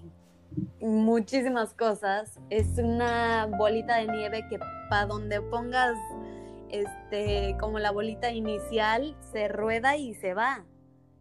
muchísimas 0.80 1.74
cosas. 1.74 2.38
Es 2.48 2.78
una 2.78 3.46
bolita 3.58 3.96
de 3.96 4.06
nieve 4.06 4.46
que 4.48 4.58
para 4.88 5.06
donde 5.06 5.40
pongas 5.42 5.96
este 6.70 7.56
como 7.60 7.78
la 7.78 7.90
bolita 7.90 8.32
inicial 8.32 9.16
se 9.32 9.48
rueda 9.48 9.96
y 9.96 10.14
se 10.14 10.34
va. 10.34 10.64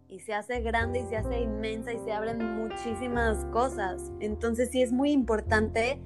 Y 0.07 0.19
se 0.19 0.33
hace 0.33 0.61
grande 0.61 0.99
y 0.99 1.07
se 1.07 1.17
hace 1.17 1.41
inmensa 1.41 1.91
y 1.91 1.99
se 1.99 2.11
abren 2.11 2.57
muchísimas 2.57 3.43
cosas. 3.45 4.11
Entonces 4.19 4.69
sí 4.71 4.81
es 4.81 4.91
muy 4.91 5.11
importante 5.11 5.99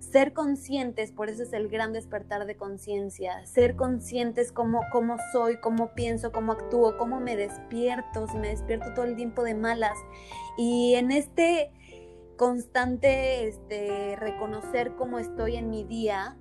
ser 0.00 0.32
conscientes, 0.32 1.12
por 1.12 1.28
eso 1.28 1.42
es 1.42 1.52
el 1.52 1.68
gran 1.68 1.92
despertar 1.92 2.46
de 2.46 2.56
conciencia, 2.56 3.44
ser 3.46 3.76
conscientes 3.76 4.52
cómo, 4.52 4.80
cómo 4.92 5.16
soy, 5.32 5.58
cómo 5.60 5.94
pienso, 5.94 6.32
cómo 6.32 6.52
actúo, 6.52 6.96
cómo 6.96 7.20
me 7.20 7.36
despierto, 7.36 8.26
si 8.28 8.38
me 8.38 8.48
despierto 8.48 8.94
todo 8.94 9.04
el 9.04 9.16
tiempo 9.16 9.42
de 9.42 9.54
malas. 9.54 9.98
Y 10.56 10.94
en 10.94 11.10
este 11.10 11.72
constante 12.36 13.48
este, 13.48 14.16
reconocer 14.16 14.94
cómo 14.94 15.18
estoy 15.18 15.56
en 15.56 15.70
mi 15.70 15.84
día, 15.84 16.36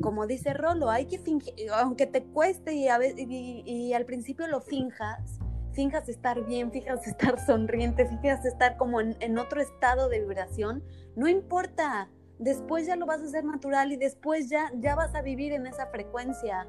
como 0.00 0.26
dice 0.26 0.54
Rolo, 0.54 0.90
hay 0.90 1.06
que 1.06 1.18
fingir, 1.18 1.54
aunque 1.72 2.06
te 2.06 2.24
cueste 2.24 2.74
y, 2.74 2.88
a 2.88 2.98
y, 3.04 3.92
al 3.92 4.04
principio 4.04 4.46
lo 4.46 4.60
finjas, 4.60 5.38
finjas 5.72 6.08
estar 6.08 6.44
bien, 6.46 6.70
finjas 6.70 7.06
estar 7.06 7.38
sonriente, 7.44 8.06
finjas 8.06 8.44
estar 8.44 8.76
como 8.76 9.00
en, 9.00 9.16
en 9.20 9.38
otro 9.38 9.60
estado 9.60 10.08
de 10.08 10.20
vibración, 10.20 10.82
no 11.16 11.28
importa, 11.28 12.08
después 12.38 12.86
ya 12.86 12.96
lo 12.96 13.06
vas 13.06 13.20
a 13.20 13.24
hacer 13.24 13.44
natural 13.44 13.92
y 13.92 13.96
después 13.96 14.48
ya, 14.48 14.70
ya 14.76 14.94
vas 14.94 15.14
a 15.14 15.22
vivir 15.22 15.52
en 15.52 15.66
esa 15.66 15.86
frecuencia. 15.86 16.66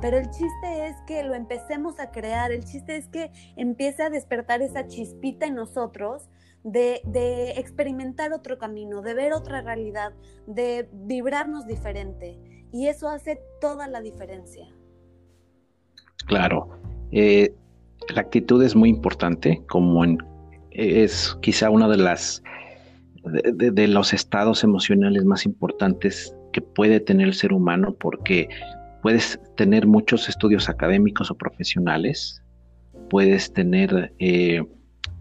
Pero 0.00 0.18
el 0.18 0.28
chiste 0.30 0.86
es 0.86 0.96
que 1.06 1.22
lo 1.22 1.34
empecemos 1.34 2.00
a 2.00 2.10
crear, 2.10 2.50
el 2.50 2.64
chiste 2.64 2.96
es 2.96 3.08
que 3.08 3.30
empiece 3.56 4.02
a 4.02 4.10
despertar 4.10 4.60
esa 4.60 4.86
chispita 4.88 5.46
en 5.46 5.54
nosotros 5.54 6.28
de, 6.64 7.00
de 7.04 7.52
experimentar 7.52 8.32
otro 8.32 8.58
camino, 8.58 9.02
de 9.02 9.14
ver 9.14 9.32
otra 9.32 9.60
realidad, 9.60 10.12
de 10.46 10.88
vibrarnos 10.92 11.66
diferente. 11.66 12.53
Y 12.74 12.88
eso 12.88 13.08
hace 13.08 13.40
toda 13.60 13.86
la 13.86 14.00
diferencia. 14.00 14.66
Claro, 16.26 16.68
eh, 17.12 17.54
la 18.12 18.22
actitud 18.22 18.60
es 18.64 18.74
muy 18.74 18.88
importante, 18.88 19.62
como 19.68 20.04
en, 20.04 20.18
es 20.72 21.38
quizá 21.40 21.70
una 21.70 21.86
de 21.86 21.98
las 21.98 22.42
de, 23.22 23.86
los 23.86 24.12
estados 24.12 24.64
emocionales 24.64 25.24
más 25.24 25.46
importantes 25.46 26.34
que 26.52 26.62
puede 26.62 26.98
tener 26.98 27.28
el 27.28 27.34
ser 27.34 27.52
humano 27.52 27.94
porque 27.94 28.48
puedes 29.02 29.38
tener 29.56 29.86
muchos 29.86 30.28
estudios 30.28 30.68
académicos 30.68 31.30
o 31.30 31.36
profesionales, 31.36 32.42
puedes 33.08 33.52
tener 33.52 34.12
eh, 34.18 34.64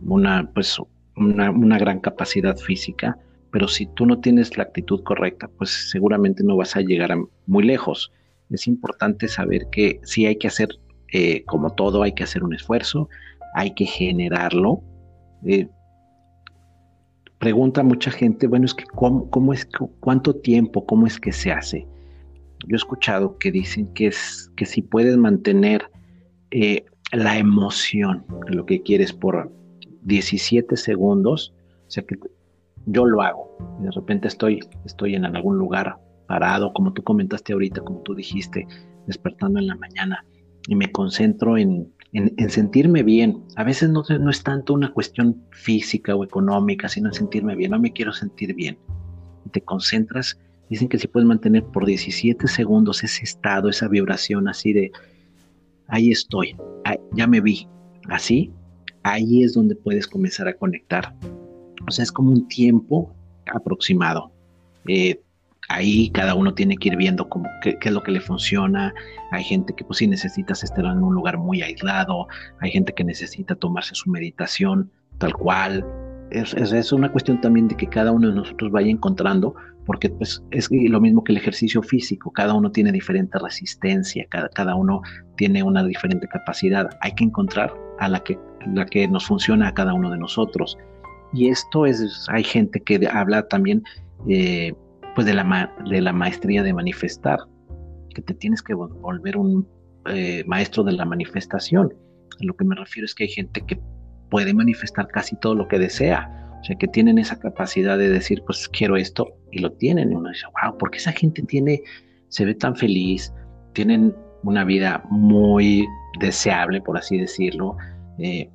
una, 0.02 0.50
pues, 0.56 0.80
una, 1.16 1.52
una, 1.52 1.78
gran 1.78 2.00
capacidad 2.00 2.58
física, 2.58 3.16
pero 3.54 3.68
si 3.68 3.86
tú 3.86 4.08
no 4.08 4.20
tienes 4.20 4.58
la 4.58 4.64
actitud 4.64 5.04
correcta, 5.04 5.48
pues 5.48 5.92
seguramente 5.92 6.44
no 6.44 6.58
vas 6.58 6.76
a 6.76 6.82
llegar 6.82 7.16
muy 7.46 7.64
lejos. 7.64 8.12
Es 8.50 8.66
importante 8.66 9.28
saber 9.28 9.68
que 9.72 10.00
sí 10.02 10.26
hay 10.26 10.38
que 10.38 10.48
hacer, 10.48 10.70
eh, 11.10 11.44
como 11.46 11.70
todo, 11.70 12.02
hay 12.02 12.14
que 12.14 12.24
hacer 12.24 12.44
un 12.44 12.56
esfuerzo, 12.56 13.10
hay 13.54 13.76
que 13.76 13.86
generarlo. 13.86 14.82
Eh, 15.46 15.68
pregunta 17.38 17.84
mucha 17.84 18.10
gente, 18.10 18.48
bueno, 18.48 18.66
es 18.66 18.74
que 18.74 18.86
cómo, 18.86 19.54
es, 19.54 19.68
cuánto 20.00 20.36
tiempo, 20.36 20.88
cómo 20.88 21.06
es 21.06 21.20
que 21.20 21.32
se 21.32 21.52
hace. 21.52 21.86
Yo 22.66 22.74
he 22.74 22.78
escuchado 22.78 23.38
que 23.38 23.52
dicen 23.52 23.86
que 23.94 24.08
es 24.08 24.52
que 24.56 24.66
si 24.66 24.82
puedes 24.82 25.16
mantener 25.16 25.92
eh, 26.50 26.86
la 27.12 27.38
emoción, 27.38 28.26
lo 28.48 28.66
que 28.66 28.82
quieres 28.82 29.14
por 29.14 29.52
17 30.06 30.76
segundos, 30.76 31.54
o 31.88 31.92
sea 31.92 32.02
que 32.02 32.16
yo 32.86 33.06
lo 33.06 33.22
hago. 33.22 33.58
De 33.80 33.92
repente 33.92 34.28
estoy, 34.28 34.60
estoy 34.86 35.16
en 35.16 35.26
algún 35.26 35.58
lugar 35.58 35.98
parado, 36.28 36.74
como 36.74 36.94
tú 36.94 37.04
comentaste 37.04 37.54
ahorita, 37.54 37.82
como 37.82 38.02
tú 38.02 38.16
dijiste, 38.16 38.68
despertando 39.08 39.60
en 39.60 39.68
la 39.68 39.76
mañana 39.76 40.26
y 40.68 40.76
me 40.76 40.92
concentro 40.92 41.58
en, 41.58 41.92
en, 42.14 42.50
sentirme 42.50 43.04
bien. 43.04 43.44
A 43.56 43.64
veces 43.64 43.90
no, 43.90 44.04
es 44.30 44.44
tanto 44.44 44.74
una 44.74 44.94
cuestión 44.94 45.44
física 45.52 46.16
o 46.16 46.24
económica, 46.24 46.88
sino 46.88 47.10
en 47.10 47.14
sentirme 47.14 47.56
bien. 47.56 47.72
No 47.72 47.80
me 47.80 47.92
quiero 47.92 48.14
sentir 48.14 48.54
bien. 48.54 48.78
te 49.52 49.62
concentras. 49.62 50.40
Dicen 50.70 50.88
que 50.88 50.98
si 50.98 51.08
puedes 51.08 51.28
mantener 51.28 51.64
por 51.66 51.86
17 51.86 52.48
segundos 52.48 53.04
ese 53.04 53.24
estado, 53.24 53.70
esa 53.70 53.88
vibración 53.88 54.48
así 54.48 54.74
de, 54.74 54.92
ahí 55.88 56.10
estoy, 56.10 56.56
ya 57.14 57.28
me 57.28 57.42
vi, 57.42 57.68
así, 58.10 58.52
ahí 59.04 59.44
es 59.44 59.54
donde 59.54 59.76
puedes 59.76 60.08
comenzar 60.08 60.48
a 60.48 60.54
conectar. 60.54 61.14
Sea, 61.90 62.04
es 62.04 62.12
como 62.12 62.32
un 62.32 62.48
tiempo 62.48 63.14
aproximado. 63.54 64.32
Eh, 64.88 65.20
ahí 65.70 66.10
cada 66.12 66.36
uno 66.36 66.54
tiene 66.54 66.78
que 66.78 66.90
ir 66.90 66.98
viendo 66.98 67.28
cómo, 67.30 67.50
qué, 67.62 67.78
es 67.82 67.92
lo 67.92 68.04
que 68.04 68.12
le 68.12 68.22
funciona. 68.22 68.94
Hay 69.32 69.44
gente 69.44 69.74
que 69.74 69.84
pues 69.84 70.00
sí 70.00 70.08
necesitas 70.08 70.64
estar 70.64 70.86
en 70.86 71.04
un 71.04 71.14
lugar 71.14 71.38
muy 71.38 71.62
aislado, 71.62 72.28
hay 72.60 72.72
gente 72.72 72.94
que 72.94 73.04
necesita 73.04 73.56
tomarse 73.56 73.96
su 73.96 74.10
meditación 74.10 74.92
tal 75.18 75.34
cual. 75.34 75.86
Es, 76.32 76.54
es, 76.54 76.92
una 76.92 77.12
cuestión 77.12 77.40
también 77.42 77.68
de 77.68 77.76
que 77.76 77.88
cada 77.88 78.12
uno 78.12 78.30
de 78.30 78.34
nosotros 78.34 78.72
vaya 78.72 78.90
encontrando, 78.90 79.54
porque 79.86 80.10
pues 80.10 80.44
es 80.50 80.70
lo 80.72 81.00
mismo 81.00 81.24
que 81.24 81.32
el 81.32 81.38
ejercicio 81.38 81.84
físico, 81.84 82.32
cada 82.32 82.56
uno 82.56 82.72
tiene 82.72 82.92
diferente 82.92 83.38
resistencia, 83.38 84.26
cada, 84.30 84.50
cada 84.50 84.76
uno 84.76 85.02
tiene 85.38 85.62
una 85.62 85.84
diferente 85.84 86.28
capacidad. 86.28 86.90
Hay 87.02 87.14
que 87.14 87.26
encontrar 87.26 87.72
a 88.00 88.10
la 88.10 88.20
que, 88.22 88.40
la 88.74 88.86
que 88.86 89.08
nos 89.08 89.26
funciona 89.26 89.68
a 89.68 89.74
cada 89.74 89.94
uno 89.94 90.10
de 90.10 90.18
nosotros. 90.18 90.76
Y 91.34 91.50
esto 91.50 91.86
es, 91.86 92.28
hay 92.30 92.44
gente 92.44 92.80
que 92.80 93.08
habla 93.12 93.48
también 93.48 93.84
eh, 94.28 94.74
pues 95.16 95.28
de 95.28 95.34
la, 95.34 96.14
maestría 96.14 96.64
de 96.64 96.74
manifestar, 96.74 97.40
que 98.14 98.22
te 98.22 98.34
tienes 98.34 98.62
que 98.62 98.74
volver 98.74 99.38
un 99.38 99.68
eh, 100.06 100.44
maestro 100.46 100.84
de 100.84 100.94
la 100.94 101.06
manifestación. 101.06 101.94
A 102.40 102.46
lo 102.46 102.56
que 102.56 102.66
me 102.66 102.76
refiero 102.76 103.06
es 103.06 103.14
que 103.14 103.24
hay 103.24 103.30
gente 103.30 103.62
que 103.62 103.80
puede 104.30 104.54
manifestar 104.54 105.08
casi 105.08 105.36
todo 105.38 105.56
lo 105.56 105.68
que 105.68 105.78
desea, 105.78 106.30
o 106.60 106.64
sea, 106.64 106.76
que 106.78 106.88
tienen 106.88 107.18
esa 107.18 107.38
capacidad 107.38 107.98
de 107.98 108.10
decir, 108.10 108.42
pues 108.46 108.68
quiero 108.70 108.96
esto, 108.96 109.28
y 109.52 109.60
lo 109.60 109.72
tienen, 109.74 110.12
y 110.12 110.16
uno 110.16 110.30
dice, 110.30 110.46
wow, 110.64 110.78
porque 110.78 110.98
esa 110.98 111.12
gente 111.12 111.44
tiene, 111.44 111.82
se 112.30 112.46
ve 112.46 112.56
tan 112.56 112.76
feliz, 112.76 113.34
tienen 113.74 114.16
una 114.44 114.64
vida 114.64 115.04
muy 115.10 115.86
deseable, 116.20 116.82
por 116.82 116.98
así 116.98 117.18
decirlo, 117.18 117.78
eh, 118.18 118.50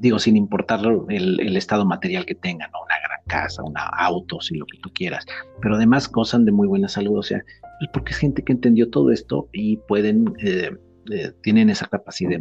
digo, 0.00 0.18
sin 0.18 0.36
importar 0.36 0.80
el, 1.08 1.56
estado 1.56 1.84
material 1.84 2.24
que 2.24 2.34
tengan, 2.34 2.70
una 2.70 2.98
gran 3.06 3.20
casa, 3.26 3.62
una 3.62 3.82
autos 3.82 4.50
y 4.50 4.56
lo 4.56 4.66
que 4.66 4.78
tú 4.78 4.90
quieras, 4.92 5.26
pero 5.60 5.76
además 5.76 6.10
gozan 6.10 6.44
de 6.44 6.52
muy 6.52 6.66
buena 6.66 6.88
salud, 6.88 7.18
o 7.18 7.22
sea, 7.22 7.42
pues 7.78 7.90
porque 7.92 8.12
es 8.12 8.18
gente 8.18 8.42
que 8.42 8.52
entendió 8.52 8.90
todo 8.90 9.10
esto 9.10 9.48
y 9.52 9.76
pueden, 9.76 10.34
eh, 10.42 10.70
eh, 11.10 11.32
tienen 11.42 11.70
esa 11.70 11.86
capacidad, 11.86 12.40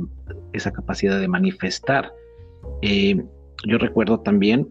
esa 0.54 0.72
capacidad 0.72 1.20
de 1.20 1.28
manifestar. 1.28 2.12
Eh, 2.82 3.24
yo 3.68 3.78
recuerdo 3.78 4.20
también 4.20 4.68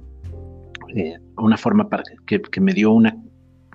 una 1.37 1.57
forma 1.57 1.89
que, 2.27 2.41
que, 2.41 2.61
me 2.61 2.73
dio 2.73 2.93
una, 2.93 3.17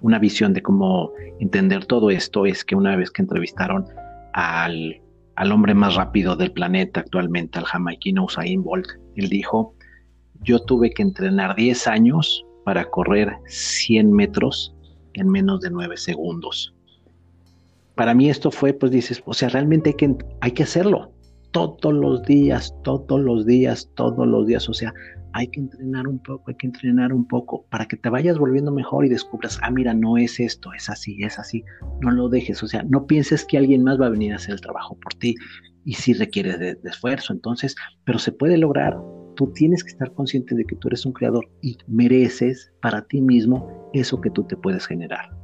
una 0.01 0.17
visión 0.17 0.53
de 0.53 0.61
cómo 0.61 1.11
entender 1.39 1.85
todo 1.85 2.09
esto, 2.09 2.45
es 2.45 2.63
que 2.63 2.75
una 2.75 2.95
vez 2.95 3.11
que 3.11 3.21
entrevistaron 3.21 3.85
al 4.33 5.01
al 5.35 5.51
hombre 5.51 5.73
más 5.73 5.95
rápido 5.95 6.35
del 6.35 6.51
planeta 6.51 7.01
actualmente, 7.01 7.59
al 7.59 7.65
jamaiquino 7.65 8.25
Usain 8.25 8.63
Bolt. 8.63 8.87
Él 9.15 9.29
dijo, 9.29 9.75
yo 10.41 10.59
tuve 10.59 10.91
que 10.91 11.03
entrenar 11.03 11.55
10 11.55 11.87
años 11.87 12.45
para 12.65 12.85
correr 12.89 13.37
100 13.47 14.11
metros 14.11 14.75
en 15.13 15.29
menos 15.29 15.61
de 15.61 15.71
9 15.71 15.97
segundos. 15.97 16.73
Para 17.95 18.13
mí 18.13 18.29
esto 18.29 18.51
fue, 18.51 18.73
pues 18.73 18.91
dices, 18.91 19.21
o 19.25 19.33
sea, 19.33 19.49
realmente 19.49 19.89
hay 19.89 19.95
que, 19.95 20.15
hay 20.41 20.51
que 20.51 20.63
hacerlo 20.63 21.11
todos 21.51 21.93
los 21.93 22.23
días, 22.23 22.73
todos 22.83 23.19
los 23.21 23.45
días, 23.45 23.89
todos 23.95 24.27
los 24.27 24.47
días. 24.47 24.67
O 24.69 24.73
sea, 24.73 24.93
hay 25.33 25.47
que 25.47 25.61
entrenar 25.61 26.07
un 26.07 26.19
poco, 26.19 26.43
hay 26.47 26.55
que 26.55 26.67
entrenar 26.67 27.13
un 27.13 27.27
poco 27.27 27.65
para 27.69 27.85
que 27.85 27.97
te 27.97 28.09
vayas 28.09 28.37
volviendo 28.37 28.71
mejor 28.71 29.05
y 29.05 29.09
descubras, 29.09 29.59
ah, 29.61 29.71
mira, 29.71 29.93
no 29.93 30.17
es 30.17 30.39
esto, 30.39 30.73
es 30.73 30.89
así, 30.89 31.21
es 31.23 31.39
así. 31.39 31.63
No 32.01 32.11
lo 32.11 32.29
dejes, 32.29 32.61
o 32.63 32.67
sea, 32.67 32.83
no 32.83 33.05
pienses 33.05 33.45
que 33.45 33.57
alguien 33.57 33.83
más 33.83 33.99
va 33.99 34.07
a 34.07 34.09
venir 34.09 34.33
a 34.33 34.37
hacer 34.37 34.55
el 34.55 34.61
trabajo 34.61 34.97
por 34.99 35.13
ti. 35.15 35.35
y 35.83 35.93
sí 35.93 36.13
requiere 36.13 36.57
de, 36.57 36.77
esfuerzo, 36.83 37.33
entonces, 37.33 37.75
pero 38.05 38.19
se 38.19 38.31
puede 38.31 38.57
lograr. 38.57 38.95
Tú 39.35 39.51
tienes 39.53 39.83
que 39.83 39.91
estar 39.91 40.13
consciente 40.13 40.53
de 40.53 40.65
que 40.65 40.75
tú 40.75 40.89
eres 40.89 41.05
un 41.05 41.13
creador 41.13 41.49
y 41.61 41.77
mereces 41.87 42.71
para 42.81 43.01
ti 43.07 43.21
mismo 43.21 43.89
eso 43.93 44.21
que 44.21 44.29
tú 44.29 44.43
te 44.43 44.55
puedes 44.57 44.85
generar. 44.85 45.40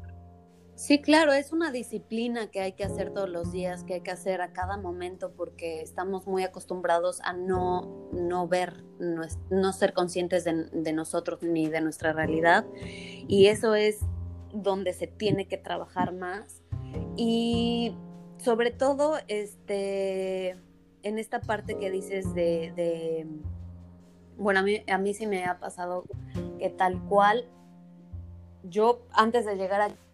Sí, 0.77 1.01
claro, 1.01 1.33
es 1.33 1.51
una 1.53 1.71
disciplina 1.71 2.51
que 2.51 2.61
hay 2.61 2.73
que 2.73 2.83
hacer 2.83 3.11
todos 3.11 3.27
los 3.27 3.51
días, 3.51 3.83
que 3.83 3.95
hay 3.95 4.01
que 4.01 4.11
hacer 4.11 4.41
a 4.41 4.53
cada 4.53 4.77
momento 4.77 5.31
porque 5.35 5.81
estamos 5.81 6.27
muy 6.27 6.43
acostumbrados 6.43 7.19
a 7.21 7.33
no, 7.33 8.07
no 8.13 8.47
ver, 8.47 8.83
no, 8.99 9.73
ser 9.73 9.93
conscientes 9.93 10.43
de, 10.43 10.65
de, 10.71 10.93
nosotros 10.93 11.41
ni 11.41 11.67
de 11.67 11.81
nuestra 11.81 12.13
realidad. 12.13 12.63
Y 13.27 13.47
eso 13.47 13.73
es 13.73 14.01
donde 14.53 14.93
se 14.93 15.07
tiene 15.07 15.47
que 15.47 15.57
trabajar 15.57 16.13
más. 16.13 16.61
Y 17.15 17.95
sobre 18.37 18.69
todo, 18.69 19.15
este, 19.27 20.57
en 21.01 21.17
esta 21.17 21.41
parte 21.41 21.79
que 21.79 21.89
dices 21.89 22.35
de, 22.35 23.25
bueno, 24.37 24.59
a 24.59 24.63
mí, 24.63 24.83
a 24.87 24.99
mí 24.99 25.15
sí 25.15 25.25
me 25.25 25.43
ha 25.45 25.59
pasado 25.59 26.05
que 26.59 26.69
tal 26.69 27.03
cual, 27.05 27.49
yo 28.63 29.07
antes 29.11 29.43
de 29.47 29.55
llegar 29.55 29.81
a 29.81 30.07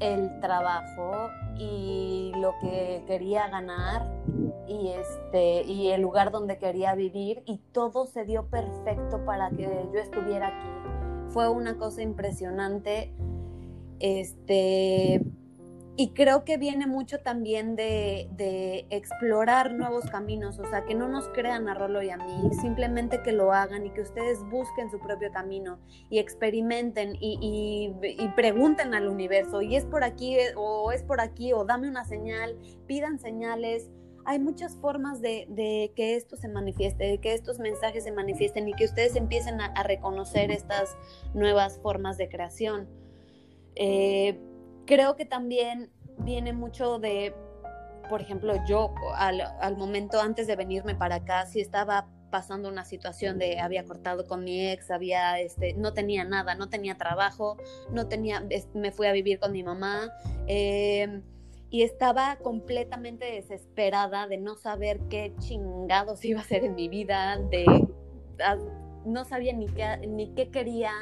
el 0.00 0.40
trabajo 0.40 1.28
y 1.58 2.32
lo 2.36 2.54
que 2.60 3.02
quería 3.06 3.48
ganar 3.48 4.06
y 4.66 4.88
este 4.88 5.62
y 5.62 5.88
el 5.88 6.00
lugar 6.00 6.30
donde 6.30 6.58
quería 6.58 6.94
vivir 6.94 7.42
y 7.44 7.58
todo 7.72 8.06
se 8.06 8.24
dio 8.24 8.46
perfecto 8.46 9.24
para 9.24 9.50
que 9.50 9.64
yo 9.92 9.98
estuviera 10.00 10.48
aquí. 10.48 11.32
Fue 11.32 11.48
una 11.48 11.76
cosa 11.76 12.02
impresionante. 12.02 13.12
Este 14.00 15.22
y 16.00 16.14
creo 16.14 16.46
que 16.46 16.56
viene 16.56 16.86
mucho 16.86 17.18
también 17.18 17.76
de, 17.76 18.86
explorar 18.88 19.74
nuevos 19.74 20.06
caminos, 20.06 20.58
o 20.58 20.64
sea, 20.64 20.86
que 20.86 20.94
no 20.94 21.08
nos 21.08 21.28
crean 21.28 21.68
a 21.68 21.74
Rolo 21.74 22.02
y 22.02 22.08
a 22.08 22.16
mí, 22.16 22.54
simplemente 22.58 23.20
que 23.22 23.32
lo 23.32 23.52
hagan 23.52 23.84
y 23.84 23.90
que 23.90 24.00
ustedes 24.00 24.42
busquen 24.48 24.90
su 24.90 24.98
propio 24.98 25.30
camino 25.30 25.78
y 26.08 26.18
experimenten 26.18 27.18
y, 27.20 27.92
pregunten 28.34 28.94
al 28.94 29.08
universo, 29.08 29.60
y 29.60 29.76
es 29.76 29.84
por 29.84 30.02
aquí 30.02 30.38
o 30.56 30.90
es 30.90 31.02
por 31.02 31.20
aquí, 31.20 31.52
o 31.52 31.66
dame 31.66 31.86
una 31.86 32.06
señal, 32.06 32.56
pidan 32.86 33.18
señales. 33.18 33.90
Hay 34.24 34.38
muchas 34.38 34.76
formas 34.76 35.20
de, 35.20 35.92
que 35.94 36.16
esto 36.16 36.34
se 36.36 36.48
manifieste, 36.48 37.04
de 37.04 37.18
que 37.18 37.34
estos 37.34 37.58
mensajes 37.58 38.04
se 38.04 38.12
manifiesten 38.12 38.66
y 38.66 38.72
que 38.72 38.86
ustedes 38.86 39.16
empiecen 39.16 39.60
a, 39.60 39.82
reconocer 39.82 40.50
estas 40.50 40.96
nuevas 41.34 41.78
formas 41.82 42.16
de 42.16 42.30
creación. 42.30 42.88
Eh, 43.76 44.38
creo 44.90 45.14
que 45.14 45.24
también 45.24 45.88
viene 46.18 46.52
mucho 46.52 46.98
de, 46.98 47.32
por 48.08 48.20
ejemplo, 48.20 48.54
yo 48.66 48.92
al, 49.14 49.76
momento 49.76 50.20
antes 50.20 50.48
de 50.48 50.56
venirme 50.56 50.96
para 50.96 51.16
acá, 51.16 51.46
si 51.46 51.60
estaba 51.60 52.08
pasando 52.32 52.68
una 52.68 52.84
situación 52.84 53.38
de 53.38 53.60
había 53.60 53.84
cortado 53.84 54.26
con 54.26 54.42
mi 54.42 54.68
ex, 54.68 54.90
había 54.90 55.38
este, 55.38 55.74
no 55.74 55.94
tenía 55.94 56.24
nada, 56.24 56.56
no 56.56 56.68
tenía 56.68 56.96
trabajo, 56.96 57.56
no 57.92 58.08
tenía, 58.08 58.44
me 58.74 58.90
fui 58.90 59.06
a 59.06 59.12
vivir 59.12 59.38
con 59.38 59.52
mi 59.52 59.62
mamá 59.62 60.12
em, 60.48 61.22
y 61.70 61.82
estaba 61.82 62.36
completamente 62.42 63.26
desesperada 63.26 64.26
de 64.26 64.38
no 64.38 64.56
saber 64.56 64.98
qué 65.08 65.34
chingados 65.38 66.24
iba 66.24 66.40
a 66.40 66.42
hacer 66.42 66.64
en 66.64 66.74
mi 66.74 66.88
vida, 66.88 67.38
de 67.38 67.64
ah, 68.44 68.56
no 69.04 69.24
sabía 69.24 69.52
ni 69.52 69.66
qué, 69.66 69.98
ni 70.08 70.34
qué 70.34 70.50
quería, 70.50 70.92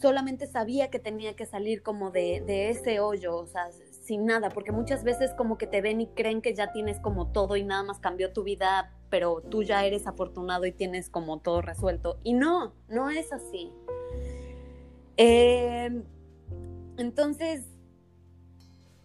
solamente 0.00 0.46
sabía 0.46 0.90
que 0.90 0.98
tenía 0.98 1.34
que 1.34 1.46
salir 1.46 1.82
como 1.82 2.10
de, 2.10 2.70
ese 2.70 3.00
hoyo, 3.00 3.36
o 3.36 3.46
sea, 3.46 3.70
sin 4.04 4.26
nada, 4.26 4.50
porque 4.50 4.72
muchas 4.72 5.04
veces 5.04 5.32
como 5.34 5.58
que 5.58 5.66
te 5.66 5.80
ven 5.80 6.00
y 6.00 6.06
creen 6.08 6.42
que 6.42 6.54
ya 6.54 6.72
tienes 6.72 7.00
como 7.00 7.32
todo 7.32 7.56
y 7.56 7.64
nada 7.64 7.82
más 7.82 7.98
cambió 7.98 8.32
tu 8.32 8.42
vida, 8.42 8.94
pero 9.10 9.40
tú 9.40 9.62
ya 9.62 9.84
eres 9.84 10.06
afortunado 10.06 10.66
y 10.66 10.72
tienes 10.72 11.10
como 11.10 11.38
todo 11.40 11.62
resuelto. 11.62 12.18
Y 12.22 12.34
no, 12.34 12.74
no 12.88 13.10
es 13.10 13.32
así. 13.32 13.72
Em, 15.16 16.04
entonces, 16.98 17.64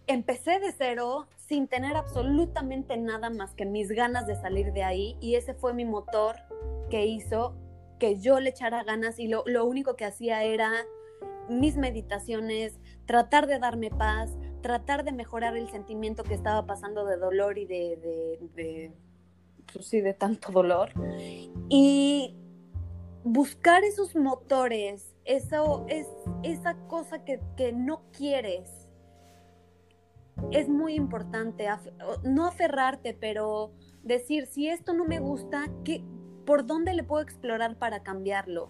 empecé 0.06 0.60
de 0.60 0.72
cero 0.72 1.26
sin 1.36 1.68
tener 1.68 1.96
absolutamente 1.96 2.96
nada 2.96 3.30
más 3.30 3.54
que 3.54 3.64
mis 3.64 3.88
ganas 3.88 4.26
de 4.26 4.36
salir 4.36 4.72
de 4.72 4.84
ahí 4.84 5.16
y 5.20 5.34
ese 5.34 5.54
fue 5.54 5.74
mi 5.74 5.84
motor 5.84 6.36
que 6.90 7.06
hizo 7.06 7.54
que 8.02 8.18
yo 8.18 8.40
le 8.40 8.50
echara 8.50 8.82
ganas 8.82 9.20
y 9.20 9.28
lo, 9.28 9.44
único 9.64 9.94
que 9.94 10.04
hacía 10.04 10.42
era 10.42 10.72
mis 11.48 11.76
meditaciones, 11.76 12.80
tratar 13.06 13.46
de 13.46 13.60
darme 13.60 13.90
paz, 13.90 14.36
tratar 14.60 15.04
de 15.04 15.12
mejorar 15.12 15.56
el 15.56 15.68
sentimiento 15.68 16.24
que 16.24 16.34
estaba 16.34 16.66
pasando 16.66 17.04
de 17.04 17.16
dolor 17.16 17.58
y 17.58 17.64
de, 17.64 18.40
de, 18.56 18.92
pues 19.72 19.86
sí, 19.86 20.00
de 20.00 20.14
tanto 20.14 20.50
dolor. 20.50 20.90
Y 21.68 22.34
buscar 23.22 23.84
esos 23.84 24.16
motores, 24.16 25.14
eso 25.24 25.86
es 25.88 26.08
esa 26.42 26.74
cosa 26.88 27.24
que, 27.24 27.38
que 27.56 27.72
no 27.72 28.02
quieres. 28.10 28.88
Es 30.50 30.68
muy 30.68 30.94
importante, 30.94 31.68
no 32.24 32.46
aferrarte, 32.48 33.14
pero 33.14 33.70
decir, 34.02 34.46
si 34.46 34.66
esto 34.66 34.92
no 34.92 35.04
me 35.04 35.20
gusta, 35.20 35.70
¿qué, 35.84 36.02
¿por 36.44 36.66
dónde 36.66 36.94
le 36.94 37.04
puedo 37.04 37.22
explorar 37.22 37.76
para 37.76 38.02
cambiarlo? 38.02 38.68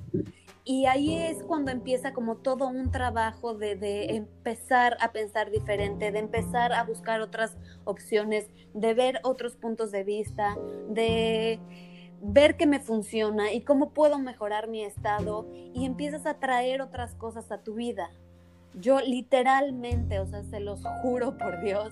Y 0.64 0.86
ahí 0.86 1.16
es 1.16 1.42
cuando 1.42 1.72
empieza 1.72 2.12
como 2.12 2.36
todo 2.36 2.68
un 2.68 2.92
trabajo 2.92 3.54
de, 3.54 4.14
empezar 4.14 4.96
a 5.00 5.10
pensar 5.10 5.50
diferente, 5.50 6.12
de 6.12 6.18
empezar 6.20 6.72
a 6.72 6.84
buscar 6.84 7.20
otras 7.20 7.56
opciones, 7.84 8.48
de 8.72 8.94
ver 8.94 9.20
otros 9.24 9.56
puntos 9.56 9.90
de 9.90 10.04
vista, 10.04 10.56
de 10.88 11.58
ver 12.20 12.56
qué 12.56 12.66
me 12.68 12.78
funciona 12.78 13.52
y 13.52 13.62
cómo 13.62 13.90
puedo 13.90 14.20
mejorar 14.20 14.68
mi 14.68 14.84
estado 14.84 15.48
y 15.74 15.84
empiezas 15.84 16.26
a 16.26 16.34
traer 16.34 16.80
otras 16.80 17.16
cosas 17.16 17.50
a 17.50 17.58
tu 17.58 17.74
vida. 17.74 18.10
Yo 18.74 19.00
literalmente, 19.00 20.20
o 20.20 20.26
sea, 20.26 20.44
se 20.44 20.60
los 20.60 20.80
juro 21.02 21.36
por 21.36 21.60
Dios, 21.60 21.90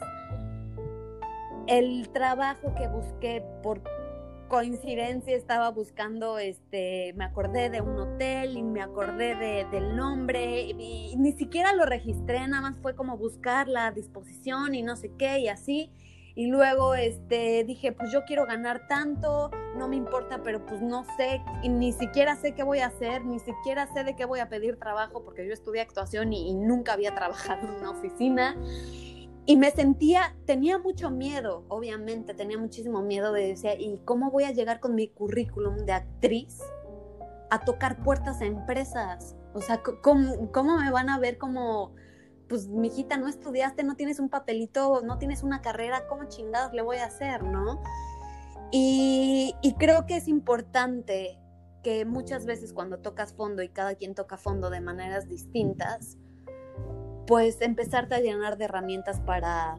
el 1.67 2.09
trabajo 2.11 2.73
que 2.77 2.87
busqué 2.87 3.45
por 3.65 3.83
coincidencia 4.51 5.37
estaba 5.37 5.71
buscando, 5.71 6.39
este, 6.39 7.15
me 7.15 7.25
acordé 7.25 7.71
de 7.71 7.81
un 7.81 7.97
hotel 7.97 8.59
y 8.59 8.63
me 8.63 8.83
acordé 8.83 9.37
de, 9.37 9.65
del 9.71 9.97
nombre 9.97 10.63
y, 10.63 11.15
ni 11.17 11.33
siquiera 11.33 11.73
lo 11.73 11.87
registré, 11.87 12.47
nada 12.49 12.61
más 12.61 12.77
fue 12.83 12.97
como 12.97 13.17
buscar 13.17 13.69
la 13.69 13.93
disposición 13.93 14.75
y 14.75 14.83
no 14.83 14.97
sé 14.97 15.13
qué 15.17 15.39
y 15.39 15.49
así. 15.49 15.91
Y 16.35 16.47
luego 16.47 16.95
este, 16.95 17.65
dije, 17.65 17.93
pues 17.93 18.13
yo 18.13 18.25
quiero 18.25 18.45
ganar 18.47 18.89
tanto, 18.89 19.51
no 19.77 19.89
me 19.89 19.97
importa, 19.97 20.43
pero 20.43 20.65
pues 20.67 20.81
no 20.81 21.05
sé, 21.17 21.41
y 21.63 21.69
ni 21.69 21.93
siquiera 21.93 22.35
sé 22.35 22.53
qué 22.53 22.63
voy 22.63 22.81
a 22.81 22.87
hacer, 22.87 23.25
ni 23.25 23.39
siquiera 23.39 23.93
sé 23.93 24.05
de 24.05 24.17
qué 24.17 24.25
voy 24.25 24.41
a 24.41 24.49
pedir 24.49 24.79
trabajo, 24.79 25.25
porque 25.25 25.47
yo 25.47 25.53
estudié 25.53 25.81
actuación 25.81 26.33
y, 26.33 26.51
y 26.51 26.55
nunca 26.55 26.95
había 26.95 27.15
trabajado 27.15 27.69
en 27.69 27.75
una 27.75 27.91
oficina. 27.91 28.57
Y 29.51 29.57
me 29.57 29.73
sentía, 29.73 30.37
tenía 30.47 30.79
mucho 30.79 31.11
miedo, 31.11 31.65
obviamente, 31.67 32.35
tenía 32.35 32.57
muchísimo 32.57 33.03
miedo 33.03 33.33
de 33.33 33.49
decir, 33.49 33.73
¿y 33.81 33.99
cómo 34.05 34.31
voy 34.31 34.45
a 34.45 34.53
llegar 34.53 34.79
con 34.79 34.95
mi 34.95 35.09
currículum 35.09 35.79
de 35.79 35.91
actriz 35.91 36.61
a 37.51 37.59
tocar 37.65 38.01
puertas 38.05 38.41
a 38.43 38.45
empresas? 38.45 39.35
O 39.53 39.61
sea, 39.61 39.83
¿cómo, 40.05 40.53
cómo 40.53 40.79
me 40.79 40.93
van 40.93 41.09
a 41.09 41.19
ver 41.19 41.37
como, 41.37 41.97
pues, 42.49 42.69
mijita, 42.69 43.17
no 43.17 43.27
estudiaste, 43.27 43.83
no 43.83 43.97
tienes 43.97 44.21
un 44.21 44.29
papelito, 44.29 45.03
no 45.03 45.19
tienes 45.19 45.43
una 45.43 45.63
carrera, 45.63 46.07
¿cómo 46.07 46.29
chingados 46.29 46.73
le 46.73 46.83
voy 46.83 46.99
a 46.99 47.07
hacer, 47.07 47.43
no? 47.43 47.83
Y, 48.71 49.57
y 49.63 49.75
creo 49.75 50.07
que 50.07 50.17
es 50.17 50.29
importante 50.29 51.41
que 51.83 52.05
muchas 52.05 52.47
veces 52.47 52.73
cuando 52.73 53.01
tocas 53.01 53.35
fondo 53.35 53.65
y 53.65 53.69
cada 53.69 53.97
quien 53.97 54.15
toca 54.15 54.37
fondo 54.37 54.71
de 54.71 54.81
maneras 54.81 55.29
distintas, 55.29 56.19
pues 57.31 57.61
empezarte 57.61 58.17
a 58.17 58.19
llenar 58.19 58.59
de 58.59 58.65
herramientas 58.65 59.21
para 59.21 59.79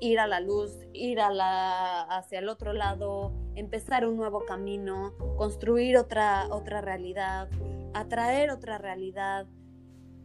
ir 0.00 0.18
a 0.18 0.26
la 0.26 0.40
luz, 0.40 0.72
ir 0.92 1.20
a 1.20 1.30
la, 1.30 2.02
hacia 2.02 2.40
el 2.40 2.48
otro 2.48 2.72
lado, 2.72 3.32
empezar 3.54 4.04
un 4.04 4.16
nuevo 4.16 4.44
camino, 4.44 5.14
construir 5.36 5.96
otra, 5.96 6.48
otra 6.50 6.80
realidad, 6.80 7.48
atraer 7.94 8.50
otra 8.50 8.76
realidad. 8.76 9.46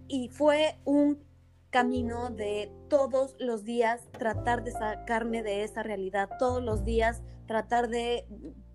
Y 0.08 0.30
fue 0.30 0.80
un 0.86 1.20
camino 1.70 2.32
de 2.32 2.72
todos 2.90 3.36
los 3.38 3.64
días 3.64 4.02
tratar 4.18 4.64
de 4.64 4.72
sacarme 4.72 5.44
de 5.44 5.64
esa 5.64 5.84
realidad, 5.84 6.32
todos 6.40 6.64
los 6.64 6.84
días 6.84 7.22
tratar 7.46 7.90
de, 7.90 8.26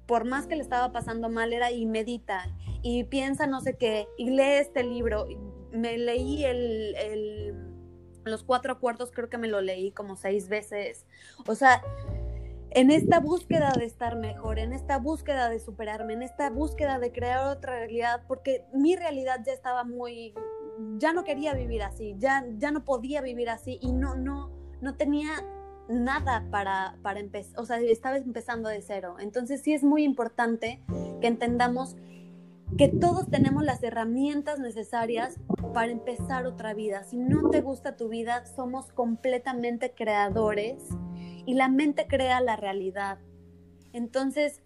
por 0.07 0.27
más 0.27 0.47
que 0.47 0.55
le 0.55 0.63
estaba 0.63 0.93
pasando 0.93 1.29
mal, 1.29 1.53
era 1.53 1.73
y 1.73 1.87
medita 1.87 2.57
y 2.83 3.03
piensa 3.03 3.49
no 3.49 3.61
sé 3.63 3.77
qué, 3.77 4.07
y 4.17 4.31
lee 4.31 4.61
este 4.61 4.85
libro, 4.85 5.27
me 5.73 5.99
leí 5.99 6.45
el, 6.45 7.55
los 8.25 8.43
cuatro 8.43 8.81
cuartos, 8.81 9.11
creo 9.13 9.29
que 9.29 9.39
me 9.39 9.49
lo 9.49 9.61
leí 9.61 9.93
como 9.93 10.17
seis 10.17 10.49
veces. 10.49 11.07
O 11.47 11.55
sea, 11.55 11.83
en 12.71 12.91
esta 12.91 13.21
búsqueda 13.21 13.73
de 13.73 13.87
estar 13.87 14.17
mejor, 14.17 14.59
en 14.59 14.73
esta 14.73 14.99
búsqueda 14.99 15.49
de 15.49 15.61
superarme, 15.61 16.13
en 16.13 16.23
esta 16.23 16.51
búsqueda 16.51 16.99
de 16.99 17.13
crear 17.13 17.47
otra 17.47 17.79
realidad, 17.79 18.23
porque 18.29 18.65
mi 18.73 18.97
realidad 18.97 19.41
ya 19.45 19.53
estaba 19.53 19.85
muy, 19.85 20.35
ya 20.99 21.13
no 21.13 21.25
quería 21.25 21.55
vivir 21.55 21.83
así, 21.83 22.17
ya, 22.19 22.45
ya 22.59 22.71
no 22.71 22.85
podía 22.85 23.23
vivir 23.23 23.49
así 23.49 23.79
y 23.81 23.93
no, 23.93 24.15
no, 24.15 24.51
no 24.81 24.95
tenía 24.97 25.31
nada 25.89 26.45
para, 26.51 26.99
para 27.03 27.21
empezar, 27.21 27.59
o 27.61 27.65
sea, 27.65 27.79
estaba 27.79 28.17
empezando 28.17 28.69
de 28.69 28.83
cero. 28.83 29.17
Entonces 29.21 29.63
sí 29.63 29.73
es 29.73 29.83
muy 29.83 30.03
importante 30.03 30.83
que 31.21 31.29
entendamos 31.29 31.97
que 32.77 32.89
todos 32.89 33.29
tenemos 33.31 33.65
las 33.65 33.83
herramientas 33.83 34.59
necesarias 34.59 35.39
para 35.73 35.93
empezar 35.93 36.47
otra 36.47 36.75
vida. 36.75 37.05
Si 37.05 37.17
no 37.17 37.49
te 37.51 37.61
gusta 37.61 37.97
tu 37.97 38.09
vida, 38.09 38.45
somos 38.45 38.93
completamente 38.93 39.93
creadores 39.93 40.83
y 41.47 41.55
la 41.55 41.69
mente 41.69 42.07
crea 42.07 42.41
la 42.41 42.57
realidad. 42.57 43.19
Entonces, 43.93 44.63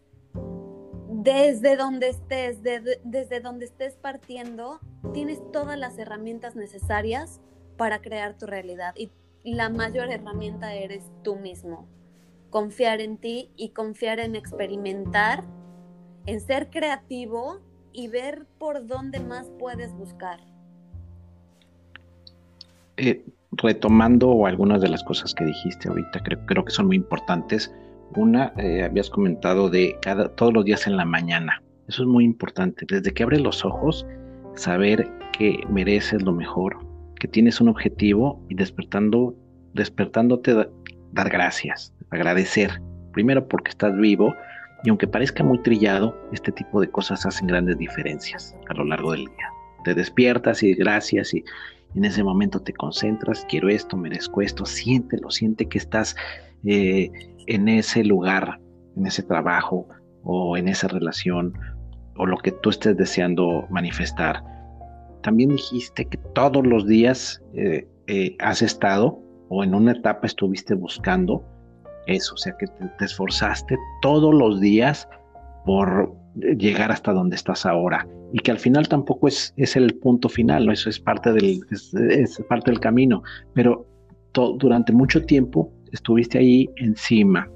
desde 1.09 1.77
donde 1.77 2.09
estés, 2.09 2.63
desde 2.63 3.41
donde 3.41 3.67
estés 3.67 3.97
partiendo, 3.97 4.81
tienes 5.13 5.41
todas 5.53 5.79
las 5.79 5.99
herramientas 5.99 6.57
necesarias 6.57 7.41
para 7.77 8.01
crear 8.01 8.37
tu 8.39 8.47
realidad. 8.47 8.95
Y 8.97 9.11
la 9.45 9.69
mayor 9.69 10.11
herramienta 10.11 10.75
eres 10.75 11.05
tú 11.23 11.37
mismo. 11.37 11.87
Confiar 12.49 13.01
en 13.01 13.19
ti 13.19 13.53
y 13.57 13.69
confiar 13.71 14.19
en 14.19 14.35
experimentar, 14.35 15.45
en 16.27 16.41
ser 16.41 16.71
creativo 16.71 17.61
y 17.93 18.09
ver 18.09 18.47
por 18.59 18.87
dónde 18.87 19.21
más 19.21 19.51
puedes 19.59 19.93
buscar. 19.93 20.41
Eh, 22.97 23.25
retomando 23.53 24.47
algunas 24.47 24.81
de 24.81 24.89
las 24.89 25.03
cosas 25.05 25.35
que 25.35 25.45
dijiste 25.45 25.89
ahorita, 25.89 26.23
creo, 26.23 26.39
creo 26.47 26.65
que 26.65 26.71
son 26.71 26.87
muy 26.87 26.97
importantes. 26.97 27.73
Una, 28.17 28.53
eh, 28.57 28.83
habías 28.83 29.09
comentado 29.09 29.69
de 29.69 29.97
cada, 30.03 30.35
todos 30.35 30.53
los 30.53 30.65
días 30.65 30.87
en 30.87 30.97
la 30.97 31.05
mañana. 31.05 31.63
Eso 31.89 32.03
es 32.03 32.09
muy 32.09 32.25
importante. 32.25 32.87
Desde 32.89 33.13
que 33.13 33.23
abres 33.23 33.41
los 33.41 33.65
ojos, 33.65 34.07
saber 34.55 35.11
que 35.33 35.65
mereces 35.69 36.23
lo 36.23 36.33
mejor, 36.33 36.79
que 37.19 37.29
tienes 37.29 37.61
un 37.61 37.69
objetivo 37.69 38.41
y 38.49 38.55
despertando, 38.55 39.35
despertándote, 39.75 40.69
dar 41.13 41.31
gracias, 41.31 41.93
agradecer. 42.11 42.81
Primero 43.13 43.47
porque 43.49 43.71
estás 43.71 43.97
vivo 43.97 44.35
y 44.85 44.89
aunque 44.89 45.07
parezca 45.07 45.45
muy 45.45 45.59
trillado, 45.63 46.17
este 46.33 46.53
tipo 46.53 46.81
de 46.81 46.91
cosas 46.91 47.27
hacen 47.27 47.47
grandes 47.47 47.77
diferencias 47.79 48.57
a 48.69 48.75
lo 48.75 48.85
largo 48.85 49.13
del 49.13 49.27
día. 49.27 49.49
Te 49.85 49.95
despiertas 49.95 50.63
y 50.63 50.75
gracias 50.75 51.35
y 51.35 51.45
en 51.95 52.05
ese 52.05 52.23
momento 52.23 52.61
te 52.61 52.73
concentras, 52.73 53.45
quiero 53.49 53.69
esto, 53.69 53.97
merezco 53.97 54.43
esto, 54.43 54.65
siéntelo, 54.65 55.31
siente 55.31 55.67
que 55.67 55.79
estás 55.79 56.17
eh, 56.65 57.11
en 57.47 57.69
ese 57.69 58.05
lugar, 58.05 58.61
en 58.97 59.07
ese 59.07 59.23
trabajo 59.23 59.89
o 60.23 60.57
en 60.57 60.69
esa 60.69 60.89
relación 60.89 61.53
o 62.17 62.27
lo 62.27 62.37
que 62.39 62.53
tú 62.53 62.71
estés 62.71 62.97
deseando 62.97 63.67
manifestar. 63.71 64.43
También 65.23 65.51
dijiste 65.51 66.07
que 66.07 66.19
todos 66.35 66.67
los 66.67 66.87
días 66.87 67.43
eh, 67.55 67.87
eh, 68.07 68.37
has 68.39 68.63
estado 68.63 69.19
o 69.49 69.65
en 69.65 69.75
una 69.75 69.93
etapa 69.93 70.27
estuviste 70.27 70.75
buscando 70.75 71.45
eso, 72.07 72.35
o 72.35 72.39
sea 72.39 72.57
que 72.59 72.67
te, 72.67 73.05
esforzaste 73.05 73.77
todos 74.03 74.35
los 74.35 74.61
días 74.61 75.09
por 75.65 76.15
llegar 76.35 76.91
hasta 76.93 77.13
donde 77.13 77.37
estás 77.37 77.67
ahora. 77.67 78.07
Y 78.33 78.39
que 78.39 78.51
al 78.51 78.59
final 78.59 78.89
tampoco 78.89 79.29
es, 79.29 79.53
es 79.57 79.77
el 79.77 79.95
punto 79.97 80.29
final, 80.29 80.67
¿no? 80.67 80.73
eso 80.73 80.89
es 80.89 81.01
parte 81.01 81.33
del, 81.33 81.61
es, 81.71 82.43
parte 82.49 82.71
del 82.71 82.81
camino, 82.81 83.23
pero 83.55 83.87
durante 84.33 84.93
mucho 84.93 85.25
tiempo 85.25 85.73
estuviste 85.93 86.39
ahí 86.39 86.71
encima, 86.77 87.51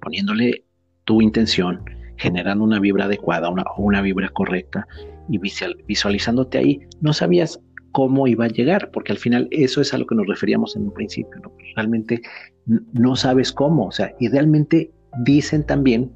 poniéndole 0.00 0.64
tu 1.04 1.22
intención, 1.22 1.84
generando 2.16 2.64
una 2.64 2.80
vibra 2.80 3.04
adecuada, 3.04 3.48
una, 3.48 3.64
una 3.76 4.02
vibra 4.02 4.28
correcta 4.30 4.86
y 5.28 5.38
visualizándote 5.38 6.58
ahí, 6.58 6.80
no 7.00 7.12
sabías 7.12 7.60
cómo 7.94 8.26
iba 8.26 8.46
a 8.46 8.48
llegar, 8.48 8.90
porque 8.90 9.12
al 9.12 9.18
final 9.18 9.46
eso 9.52 9.80
es 9.80 9.94
a 9.94 9.98
lo 9.98 10.06
que 10.06 10.16
nos 10.16 10.26
referíamos 10.26 10.74
en 10.74 10.82
un 10.82 10.92
principio, 10.92 11.40
¿no? 11.40 11.52
realmente 11.76 12.20
no 12.66 13.14
sabes 13.14 13.52
cómo, 13.52 13.86
o 13.86 13.92
sea, 13.92 14.12
y 14.18 14.28
realmente 14.28 14.90
dicen 15.24 15.64
también 15.64 16.10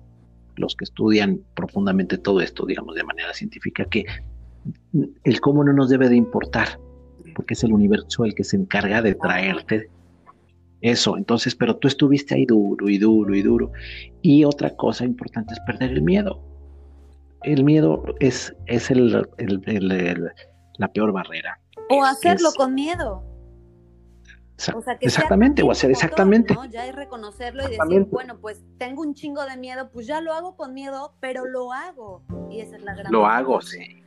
los 0.57 0.75
que 0.75 0.83
estudian 0.85 1.41
profundamente 1.55 2.19
todo 2.19 2.41
esto, 2.41 2.67
digamos, 2.67 2.97
de 2.97 3.05
manera 3.05 3.33
científica, 3.33 3.85
que 3.85 4.05
el 5.23 5.41
cómo 5.41 5.63
no 5.63 5.73
nos 5.73 5.89
debe 5.89 6.09
de 6.09 6.17
importar, 6.17 6.81
porque 7.37 7.55
es 7.55 7.63
el 7.63 7.73
universo 7.73 8.25
el 8.25 8.35
que 8.35 8.43
se 8.43 8.57
encarga 8.57 9.01
de 9.01 9.15
traerte 9.15 9.89
eso. 10.81 11.17
Entonces, 11.17 11.55
pero 11.55 11.77
tú 11.77 11.87
estuviste 11.87 12.35
ahí 12.35 12.45
duro 12.45 12.89
y 12.89 12.99
duro 12.99 13.37
y 13.37 13.43
duro. 13.43 13.71
Y 14.21 14.45
otra 14.45 14.75
cosa 14.75 15.05
importante 15.05 15.55
es 15.55 15.61
perder 15.61 15.93
el 15.93 16.03
miedo. 16.03 16.43
El 17.45 17.63
miedo 17.63 18.03
es, 18.19 18.53
es 18.67 18.91
el, 18.91 19.13
la 20.79 20.89
peor 20.93 21.13
barrera. 21.13 21.61
O 21.91 22.05
hacerlo 22.05 22.51
con 22.57 22.75
miedo. 22.75 23.25
exactamente, 25.01 25.63
o 25.63 25.71
hacer 25.71 25.91
exactamente. 25.91 26.57
Ya 26.71 26.87
es 26.87 26.95
reconocerlo 26.95 27.63
y 27.65 27.77
decir, 27.77 28.05
bueno, 28.11 28.39
pues 28.39 28.65
tengo 28.79 29.03
un 29.03 29.15
chingo 29.15 29.45
de 29.45 29.57
miedo, 29.57 29.91
pues 29.91 30.07
ya 30.07 30.21
lo 30.21 30.33
hago 30.33 30.57
con 30.57 30.75
miedo, 30.75 31.15
pero 31.21 31.45
lo 31.45 31.73
hago. 31.73 32.23
Y 32.51 32.61
esa 32.61 32.77
es 32.77 32.83
la 32.83 32.95
gran 32.95 33.13
Lo 33.13 33.27
hago, 33.27 33.61
sí. 33.61 34.03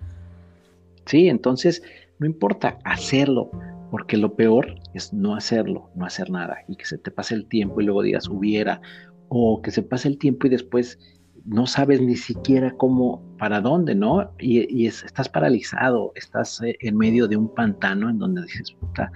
Sí, 1.06 1.28
entonces 1.28 1.82
no 2.20 2.28
importa 2.28 2.78
hacerlo, 2.84 3.50
porque 3.90 4.16
lo 4.18 4.36
peor 4.36 4.76
es 4.94 5.12
no 5.12 5.36
hacerlo, 5.36 5.90
no 5.96 6.06
hacer 6.06 6.30
nada 6.30 6.60
y 6.68 6.76
que 6.76 6.86
se 6.86 6.98
te 6.98 7.12
pase 7.12 7.36
el 7.36 7.48
tiempo 7.48 7.82
y 7.82 7.86
luego 7.86 8.04
digas 8.04 8.30
hubiera, 8.30 8.82
o 9.28 9.62
que 9.62 9.72
se 9.72 9.82
pase 9.82 10.08
el 10.08 10.18
tiempo 10.18 10.48
y 10.48 10.50
después 10.50 11.00
no 11.46 11.68
sabes 11.68 12.02
ni 12.02 12.16
siquiera 12.16 12.72
cómo, 12.78 13.22
para 13.38 13.62
dónde, 13.62 13.96
¿no? 13.96 14.32
Y, 14.40 14.86
estás 14.86 15.30
paralizado, 15.30 16.12
estás 16.16 16.62
eh, 16.62 16.78
en 16.82 16.98
medio 16.98 17.28
de 17.28 17.38
un 17.38 17.54
pantano 17.54 18.10
en 18.10 18.20
donde 18.20 18.44
dices, 18.44 18.72
puta, 18.74 19.12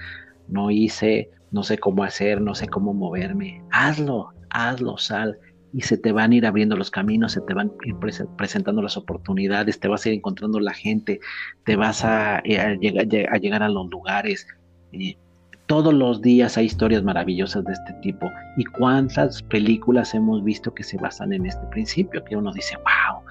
no 0.48 0.72
hice, 0.72 1.30
no 1.52 1.64
sé 1.64 1.78
cómo 1.78 2.04
hacer, 2.04 2.42
no 2.42 2.56
sé 2.56 2.68
cómo 2.68 2.94
moverme. 2.94 3.64
Hazlo, 3.72 4.34
hazlo, 4.50 4.98
sal. 4.98 5.38
Y 5.74 5.82
se 5.82 5.98
te 5.98 6.12
van 6.12 6.32
a 6.32 6.36
ir 6.36 6.46
abriendo 6.46 6.78
los 6.78 6.90
caminos, 6.90 7.34
se 7.34 7.42
te 7.42 7.54
van 7.54 7.68
a 7.68 7.88
ir 7.88 7.96
presentando 8.38 8.82
las 8.82 8.96
oportunidades, 8.96 9.80
te 9.80 9.90
vas 9.90 10.06
a 10.06 10.10
ir 10.10 10.16
encontrando 10.16 10.60
la 10.60 10.74
gente, 10.74 11.20
te 11.66 11.76
vas 11.76 12.06
a, 12.06 12.40
eh, 12.46 12.78
llegar, 12.80 13.64
a 13.64 13.70
los 13.70 13.90
lugares. 13.90 14.48
Eh, 14.94 15.18
todos 15.68 15.94
los 15.94 16.22
días 16.22 16.58
hay 16.58 16.66
historias 16.66 17.04
maravillosas 17.04 17.64
de 17.66 17.74
este 17.74 17.94
tipo. 18.02 18.30
¿Y 18.58 18.66
cuántas 18.66 19.42
películas 19.44 20.14
hemos 20.14 20.44
visto 20.44 20.74
que 20.74 20.84
se 20.84 20.98
basan 20.98 21.34
en 21.34 21.46
este 21.46 21.66
principio? 21.68 22.24
Que 22.24 22.36
uno 22.36 22.52
dice, 22.54 22.76
wow, 22.78 23.22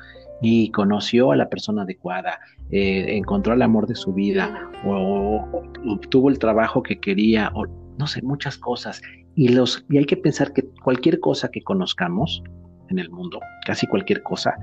y 0.42 0.70
conoció 0.70 1.32
a 1.32 1.36
la 1.36 1.48
persona 1.48 1.82
adecuada, 1.82 2.40
eh, 2.70 3.16
encontró 3.16 3.54
el 3.54 3.62
amor 3.62 3.86
de 3.86 3.94
su 3.94 4.12
vida, 4.12 4.70
o, 4.84 5.48
obtuvo 5.86 6.28
el 6.28 6.38
trabajo 6.38 6.82
que 6.82 6.98
quería, 6.98 7.50
o 7.54 7.66
no 7.98 8.06
sé, 8.06 8.20
muchas 8.22 8.58
cosas. 8.58 9.00
Y, 9.36 9.48
los, 9.48 9.84
y 9.88 9.98
hay 9.98 10.04
que 10.04 10.16
pensar 10.16 10.52
que 10.52 10.64
cualquier 10.82 11.20
cosa 11.20 11.48
que 11.50 11.62
conozcamos 11.62 12.42
en 12.90 12.98
el 12.98 13.10
mundo, 13.10 13.40
casi 13.66 13.86
cualquier 13.86 14.22
cosa, 14.22 14.54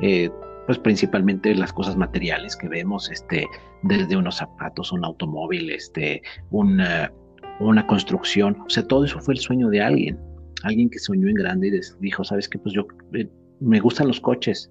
eh, 0.00 0.30
pues 0.68 0.78
principalmente 0.78 1.54
las 1.54 1.72
cosas 1.72 1.96
materiales 1.96 2.54
que 2.54 2.68
vemos, 2.68 3.10
este, 3.10 3.46
desde 3.84 4.18
unos 4.18 4.36
zapatos, 4.36 4.92
un 4.92 5.02
automóvil, 5.02 5.70
este, 5.70 6.20
una, 6.50 7.10
una 7.58 7.86
construcción, 7.86 8.54
o 8.66 8.68
sea, 8.68 8.86
todo 8.86 9.06
eso 9.06 9.18
fue 9.18 9.32
el 9.32 9.40
sueño 9.40 9.70
de 9.70 9.80
alguien, 9.80 10.18
alguien 10.64 10.90
que 10.90 10.98
soñó 10.98 11.26
en 11.26 11.36
grande 11.36 11.68
y 11.68 11.80
dijo, 12.00 12.22
sabes 12.22 12.50
qué, 12.50 12.58
pues 12.58 12.74
yo 12.74 12.86
eh, 13.14 13.26
me 13.60 13.80
gustan 13.80 14.08
los 14.08 14.20
coches 14.20 14.70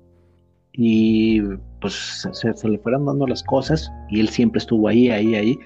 y 0.71 1.41
pues 1.81 2.27
se, 2.31 2.69
le 2.69 2.77
fueron 2.77 3.07
dando 3.07 3.25
las 3.25 3.41
cosas 3.41 3.91
y 4.11 4.19
él 4.19 4.29
siempre 4.29 4.59
estuvo 4.59 4.87
ahí, 4.87 5.09
ahí, 5.09 5.33
ahí 5.33 5.57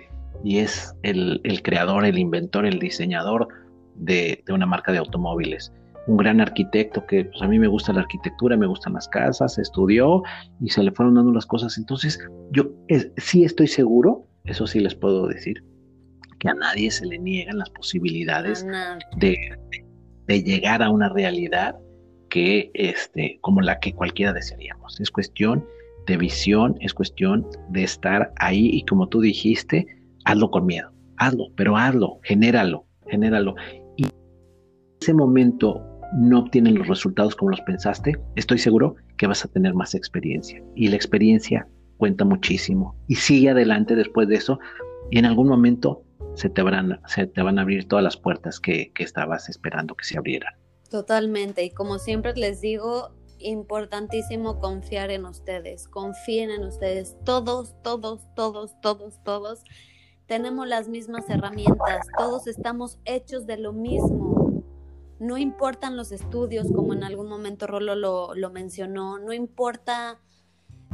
y 0.45 0.59
es 0.59 0.95
el, 1.03 1.41
el 1.43 1.61
creador, 1.61 2.05
el 2.05 2.17
inventor, 2.17 2.65
el 2.65 2.79
diseñador 2.79 3.49
de, 3.95 4.41
de 4.47 4.53
una 4.53 4.65
marca 4.65 4.93
de 4.93 4.99
automóviles 4.99 5.73
un 6.07 6.17
gran 6.17 6.41
arquitecto 6.41 7.05
que 7.05 7.25
pues, 7.25 7.41
a 7.41 7.47
mí 7.47 7.59
me 7.59 7.67
gusta 7.67 7.93
la 7.93 8.01
arquitectura, 8.01 8.57
me 8.57 8.67
gustan 8.67 8.93
las 8.93 9.07
casas, 9.07 9.57
estudió 9.57 10.23
y 10.59 10.69
se 10.69 10.83
le 10.83 10.91
fueron 10.91 11.15
dando 11.15 11.31
las 11.31 11.45
cosas. 11.45 11.77
Entonces, 11.77 12.19
yo 12.51 12.71
sí 13.17 13.43
estoy 13.43 13.67
seguro, 13.67 14.27
eso 14.45 14.67
sí 14.67 14.79
les 14.79 14.95
puedo 14.95 15.27
decir, 15.27 15.63
que 16.39 16.49
a 16.49 16.53
nadie 16.53 16.89
se 16.89 17.05
le 17.05 17.19
niegan 17.19 17.59
las 17.59 17.69
posibilidades 17.69 18.65
de, 19.17 19.37
de, 20.27 20.43
llegar 20.43 20.81
a 20.81 20.89
una 20.89 21.09
realidad 21.09 21.75
que 22.29 22.71
este, 22.73 23.37
como 23.41 23.61
la 23.61 23.79
que 23.79 23.93
cualquiera 23.93 24.33
desearíamos. 24.33 24.99
Es 24.99 25.11
cuestión 25.11 25.63
de 26.07 26.17
visión, 26.17 26.77
es 26.79 26.93
cuestión 26.95 27.45
de 27.69 27.83
estar 27.83 28.33
ahí 28.37 28.69
y 28.73 28.83
como 28.85 29.07
tú 29.07 29.21
dijiste, 29.21 29.85
hazlo 30.25 30.49
con 30.49 30.65
miedo, 30.65 30.91
hazlo, 31.17 31.45
pero 31.55 31.77
hazlo, 31.77 32.19
genéralo, 32.23 32.85
genéralo. 33.07 33.53
Y 33.97 34.07
ese 34.99 35.13
momento 35.13 35.90
no 36.13 36.39
obtienen 36.39 36.75
los 36.75 36.87
resultados 36.87 37.35
como 37.35 37.51
los 37.51 37.61
pensaste, 37.61 38.19
estoy 38.35 38.57
seguro 38.57 38.95
que 39.17 39.27
vas 39.27 39.45
a 39.45 39.47
tener 39.47 39.73
más 39.73 39.95
experiencia. 39.95 40.63
Y 40.75 40.87
la 40.87 40.95
experiencia 40.95 41.67
cuenta 41.97 42.25
muchísimo. 42.25 42.95
Y 43.07 43.15
sigue 43.15 43.49
adelante 43.49 43.95
después 43.95 44.27
de 44.27 44.35
eso. 44.35 44.59
Y 45.09 45.19
en 45.19 45.25
algún 45.25 45.47
momento 45.47 46.03
se 46.35 46.49
te 46.49 46.61
van, 46.61 46.99
se 47.07 47.27
te 47.27 47.41
van 47.41 47.59
a 47.59 47.61
abrir 47.61 47.87
todas 47.87 48.03
las 48.03 48.17
puertas 48.17 48.59
que, 48.59 48.91
que 48.93 49.03
estabas 49.03 49.49
esperando 49.49 49.95
que 49.95 50.05
se 50.05 50.17
abrieran. 50.17 50.53
Totalmente. 50.89 51.63
Y 51.63 51.71
como 51.71 51.99
siempre 51.99 52.33
les 52.35 52.61
digo, 52.61 53.11
importantísimo 53.39 54.59
confiar 54.59 55.11
en 55.11 55.25
ustedes. 55.25 55.87
Confíen 55.87 56.51
en 56.51 56.63
ustedes. 56.63 57.17
Todos, 57.23 57.75
todos, 57.83 58.27
todos, 58.35 58.79
todos, 58.81 59.23
todos 59.23 59.63
tenemos 60.31 60.65
las 60.65 60.87
mismas 60.87 61.29
herramientas. 61.29 62.07
Todos 62.17 62.47
estamos 62.47 62.99
hechos 63.03 63.45
de 63.45 63.57
lo 63.57 63.73
mismo 63.73 64.30
no 65.21 65.37
importan 65.37 65.95
los 65.95 66.11
estudios, 66.11 66.71
como 66.71 66.93
en 66.93 67.03
algún 67.03 67.29
momento 67.29 67.67
Rolo 67.67 67.93
lo, 67.93 68.49
mencionó, 68.49 69.19
no 69.19 69.33
importa 69.33 70.19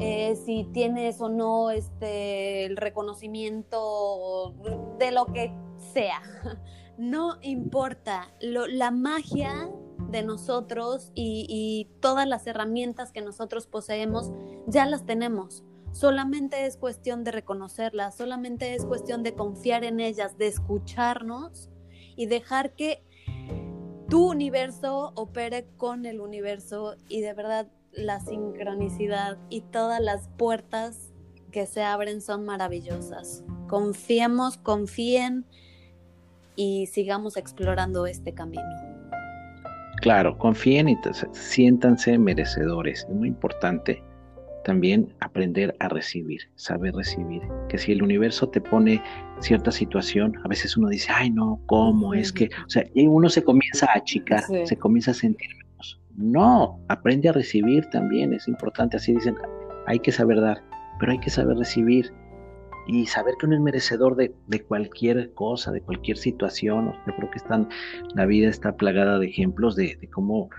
eh, 0.02 0.36
si 0.36 0.66
tienes 0.74 1.22
o 1.22 1.30
no 1.30 1.72
este, 1.72 2.66
el 2.66 2.76
reconocimiento 2.76 4.54
de 5.00 5.12
lo 5.12 5.28
que 5.28 5.54
sea, 5.94 6.22
no 6.98 7.38
importa, 7.42 8.34
la 8.42 8.92
magia 8.92 9.72
de 10.10 10.24
nosotros 10.24 11.14
y, 11.16 11.90
todas 12.02 12.28
las 12.28 12.48
herramientas 12.48 13.14
que 13.14 13.22
nosotros 13.22 13.66
poseemos 13.66 14.34
ya 14.68 14.86
las 14.86 15.06
tenemos. 15.06 15.64
Solamente 15.94 16.66
es 16.66 16.76
cuestión 16.76 17.24
de 17.24 17.32
reconocerlas, 17.32 18.18
solamente 18.18 18.76
es 18.76 18.86
cuestión 18.86 19.24
de 19.24 19.36
confiar 19.36 19.86
en 19.86 20.02
ellas, 20.02 20.38
de 20.38 20.48
escucharnos 20.48 21.70
y 22.18 22.26
dejar 22.26 22.74
que 22.76 23.07
tu 24.10 24.30
universo 24.30 25.12
opere 25.16 25.66
con 25.78 26.06
el 26.06 26.22
universo 26.22 26.96
y 27.10 27.22
de 27.22 27.34
verdad 27.34 27.68
la 27.92 28.20
sincronicidad 28.20 29.38
y 29.50 29.62
todas 29.62 30.02
las 30.02 30.30
puertas 30.38 31.14
que 31.52 31.66
se 31.66 31.84
abren 31.84 32.22
son 32.22 32.46
maravillosas. 32.46 33.44
Confiemos, 33.68 34.58
confíen 34.58 35.46
y 36.56 36.88
sigamos 36.88 37.38
explorando 37.38 38.06
este 38.06 38.34
camino. 38.34 38.64
Claro, 40.02 40.38
confíen 40.38 40.90
y 40.90 40.98
siéntanse 41.32 42.18
merecedores. 42.18 43.04
Es 43.04 43.10
muy 43.10 43.30
importante 43.30 44.04
también 44.68 45.08
aprender 45.22 45.74
a 45.80 45.88
recibir, 45.88 46.42
saber 46.56 46.94
recibir. 46.94 47.42
Que 47.70 47.78
si 47.78 47.94
el 47.94 48.04
universo 48.04 48.50
te 48.50 48.60
pone 48.60 49.02
cierta 49.40 49.72
situación, 49.72 50.36
a 50.44 50.50
veces 50.50 50.76
uno 50.76 50.90
dice, 50.90 51.08
ay 51.10 51.30
no, 51.30 51.62
¿cómo 51.68 52.14
es 52.14 52.34
que? 52.34 52.50
O 52.66 52.70
sea, 52.70 52.84
y 52.94 53.08
uno 53.08 53.30
se 53.30 53.42
comienza 53.42 53.86
a 53.86 54.00
achicar, 54.00 54.44
se 54.66 54.76
comienza 54.76 55.12
a 55.12 55.14
sentir 55.14 55.48
menos. 55.56 56.02
No, 56.18 56.82
aprende 56.90 57.30
a 57.30 57.32
recibir 57.32 57.86
también, 57.92 58.34
es 58.34 58.50
importante. 58.50 58.98
Así 58.98 59.14
dicen, 59.14 59.38
hay 59.86 60.00
que 60.00 60.12
saber 60.12 60.42
dar, 60.42 60.62
pero 61.00 61.14
hay 61.14 61.20
que 61.20 61.30
saber 61.30 61.56
recibir 61.58 62.12
y 62.88 63.06
saber 63.06 63.36
que 63.40 63.46
uno 63.46 63.56
es 63.56 63.62
merecedor 63.62 64.18
de, 64.18 64.34
cualquier 64.68 65.34
cosa, 65.34 65.72
de 65.72 65.80
cualquier 65.80 66.18
situación. 66.18 66.94
Yo 67.08 67.16
creo 67.16 67.32
que 67.32 67.38
están, 67.38 67.70
la 68.16 68.26
vida 68.26 68.50
está 68.50 68.76
plagada 68.76 69.18
de 69.18 69.28
ejemplos 69.28 69.78
de, 69.78 69.98
cómo 70.12 70.50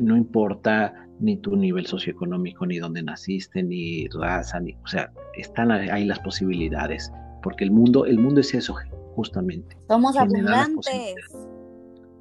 no 0.00 0.16
importa 0.16 0.94
ni 1.20 1.36
tu 1.36 1.56
nivel 1.56 1.86
socioeconómico, 1.86 2.66
ni 2.66 2.78
dónde 2.78 3.02
naciste, 3.02 3.62
ni 3.62 4.08
raza, 4.08 4.60
ni, 4.60 4.72
o 4.82 4.86
sea, 4.86 5.12
están 5.34 5.70
ahí 5.70 6.04
las 6.04 6.18
posibilidades, 6.20 7.12
porque 7.42 7.64
el 7.64 7.70
mundo, 7.70 8.06
el 8.06 8.18
mundo 8.18 8.40
es 8.40 8.54
eso, 8.54 8.74
justamente. 9.14 9.76
Somos 9.88 10.16
abundantes. 10.16 11.14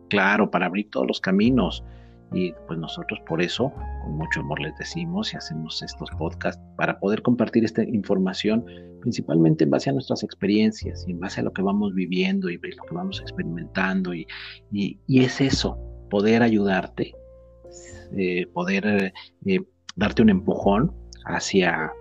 Claro, 0.10 0.50
para 0.50 0.66
abrir 0.66 0.90
todos 0.90 1.08
los 1.08 1.22
caminos. 1.22 1.84
Y 2.32 2.54
pues 2.68 2.78
nosotros 2.78 3.20
por 3.28 3.42
eso, 3.42 3.74
con 4.04 4.18
mucho 4.18 4.42
amor 4.42 4.62
les 4.62 4.78
decimos 4.78 5.34
y 5.34 5.38
hacemos 5.38 5.82
estos 5.82 6.12
podcasts 6.12 6.62
para 6.78 7.00
poder 7.00 7.24
compartir 7.24 7.66
esta 7.66 7.84
información, 7.84 8.64
principalmente 9.02 9.64
en 9.64 9.72
base 9.72 9.90
a 9.90 9.94
nuestras 9.94 10.22
experiencias 10.22 11.06
y 11.08 11.12
en 11.12 11.20
base 11.20 11.42
a 11.42 11.44
lo 11.44 11.52
que 11.52 11.64
vamos 11.64 11.96
viviendo 11.96 12.52
y 12.52 12.58
lo 12.58 12.84
que 12.84 12.94
vamos 12.94 13.20
experimentando. 13.20 14.14
Y, 14.14 14.28
y, 14.72 15.00
es 15.08 15.42
eso, 15.42 15.80
poder 16.12 16.44
ayudarte, 16.44 17.16
eh, 18.18 18.48
poder 18.54 19.14
eh, 19.46 19.62
darte 19.96 20.22
un 20.22 20.30
empujón 20.30 20.94
hacia, 21.26 21.92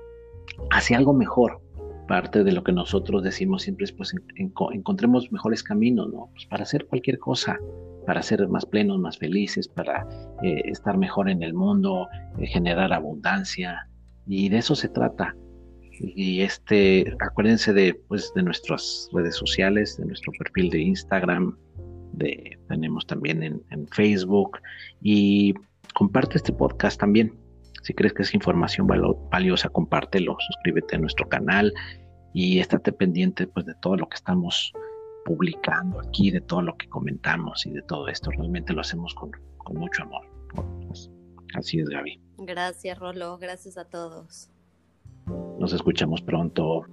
hacia 0.70 0.98
algo 0.98 1.12
mejor. 1.12 1.60
Parte 2.06 2.42
de 2.42 2.52
lo 2.52 2.64
que 2.64 2.72
nosotros 2.72 3.22
decimos 3.22 3.62
siempre 3.62 3.84
es, 3.84 3.92
pues, 3.92 4.14
encontremos 4.36 5.30
mejores 5.30 5.62
caminos, 5.62 6.08
¿no? 6.10 6.30
Pues 6.32 6.46
para 6.46 6.62
hacer 6.62 6.86
cualquier 6.86 7.18
cosa, 7.18 7.58
para 8.06 8.22
ser 8.22 8.48
más 8.48 8.64
plenos, 8.64 8.98
más 8.98 9.18
felices, 9.18 9.68
para 9.68 10.08
eh, 10.42 10.62
estar 10.64 10.96
mejor 10.96 11.28
en 11.28 11.42
el 11.42 11.52
mundo, 11.52 12.08
eh, 12.38 12.46
generar 12.46 12.94
abundancia. 12.94 13.86
Y 14.26 14.48
de 14.48 14.58
eso 14.58 14.74
se 14.74 14.88
trata. 14.88 15.36
Y 16.00 16.40
este, 16.40 17.14
acuérdense 17.20 17.74
de, 17.74 17.92
pues, 18.08 18.32
de 18.34 18.42
nuestras 18.42 19.10
redes 19.12 19.36
sociales, 19.36 19.98
de 19.98 20.06
nuestro 20.06 20.32
perfil 20.38 20.70
de 20.70 20.80
Instagram, 20.80 21.58
de, 22.12 22.58
tenemos 22.68 23.06
también 23.06 23.42
en, 23.42 23.62
en 23.70 23.86
Facebook. 23.88 24.58
Y 25.02 25.52
comparte 25.94 26.36
este 26.36 26.52
podcast 26.52 26.98
también. 27.00 27.38
Si 27.82 27.94
crees 27.94 28.12
que 28.12 28.22
es 28.22 28.34
información 28.34 28.86
valiosa, 29.30 29.68
compártelo, 29.68 30.36
suscríbete 30.40 30.96
a 30.96 30.98
nuestro 30.98 31.28
canal 31.28 31.72
y 32.34 32.58
estate 32.58 32.92
pendiente 32.92 33.46
pues, 33.46 33.66
de 33.66 33.74
todo 33.76 33.96
lo 33.96 34.08
que 34.08 34.16
estamos 34.16 34.72
publicando 35.24 36.00
aquí, 36.00 36.30
de 36.30 36.40
todo 36.40 36.62
lo 36.62 36.76
que 36.76 36.88
comentamos 36.88 37.66
y 37.66 37.70
de 37.70 37.82
todo 37.82 38.08
esto. 38.08 38.30
Realmente 38.30 38.72
lo 38.72 38.80
hacemos 38.80 39.14
con, 39.14 39.30
mucho 39.74 40.02
amor. 40.02 40.22
Pues, 40.86 41.10
así 41.54 41.78
es, 41.78 41.88
Gaby. 41.88 42.20
Gracias, 42.38 42.98
Rolo. 42.98 43.38
Gracias 43.38 43.76
a 43.76 43.84
todos. 43.84 44.50
Nos 45.58 45.72
escuchamos 45.72 46.22
pronto. 46.22 46.86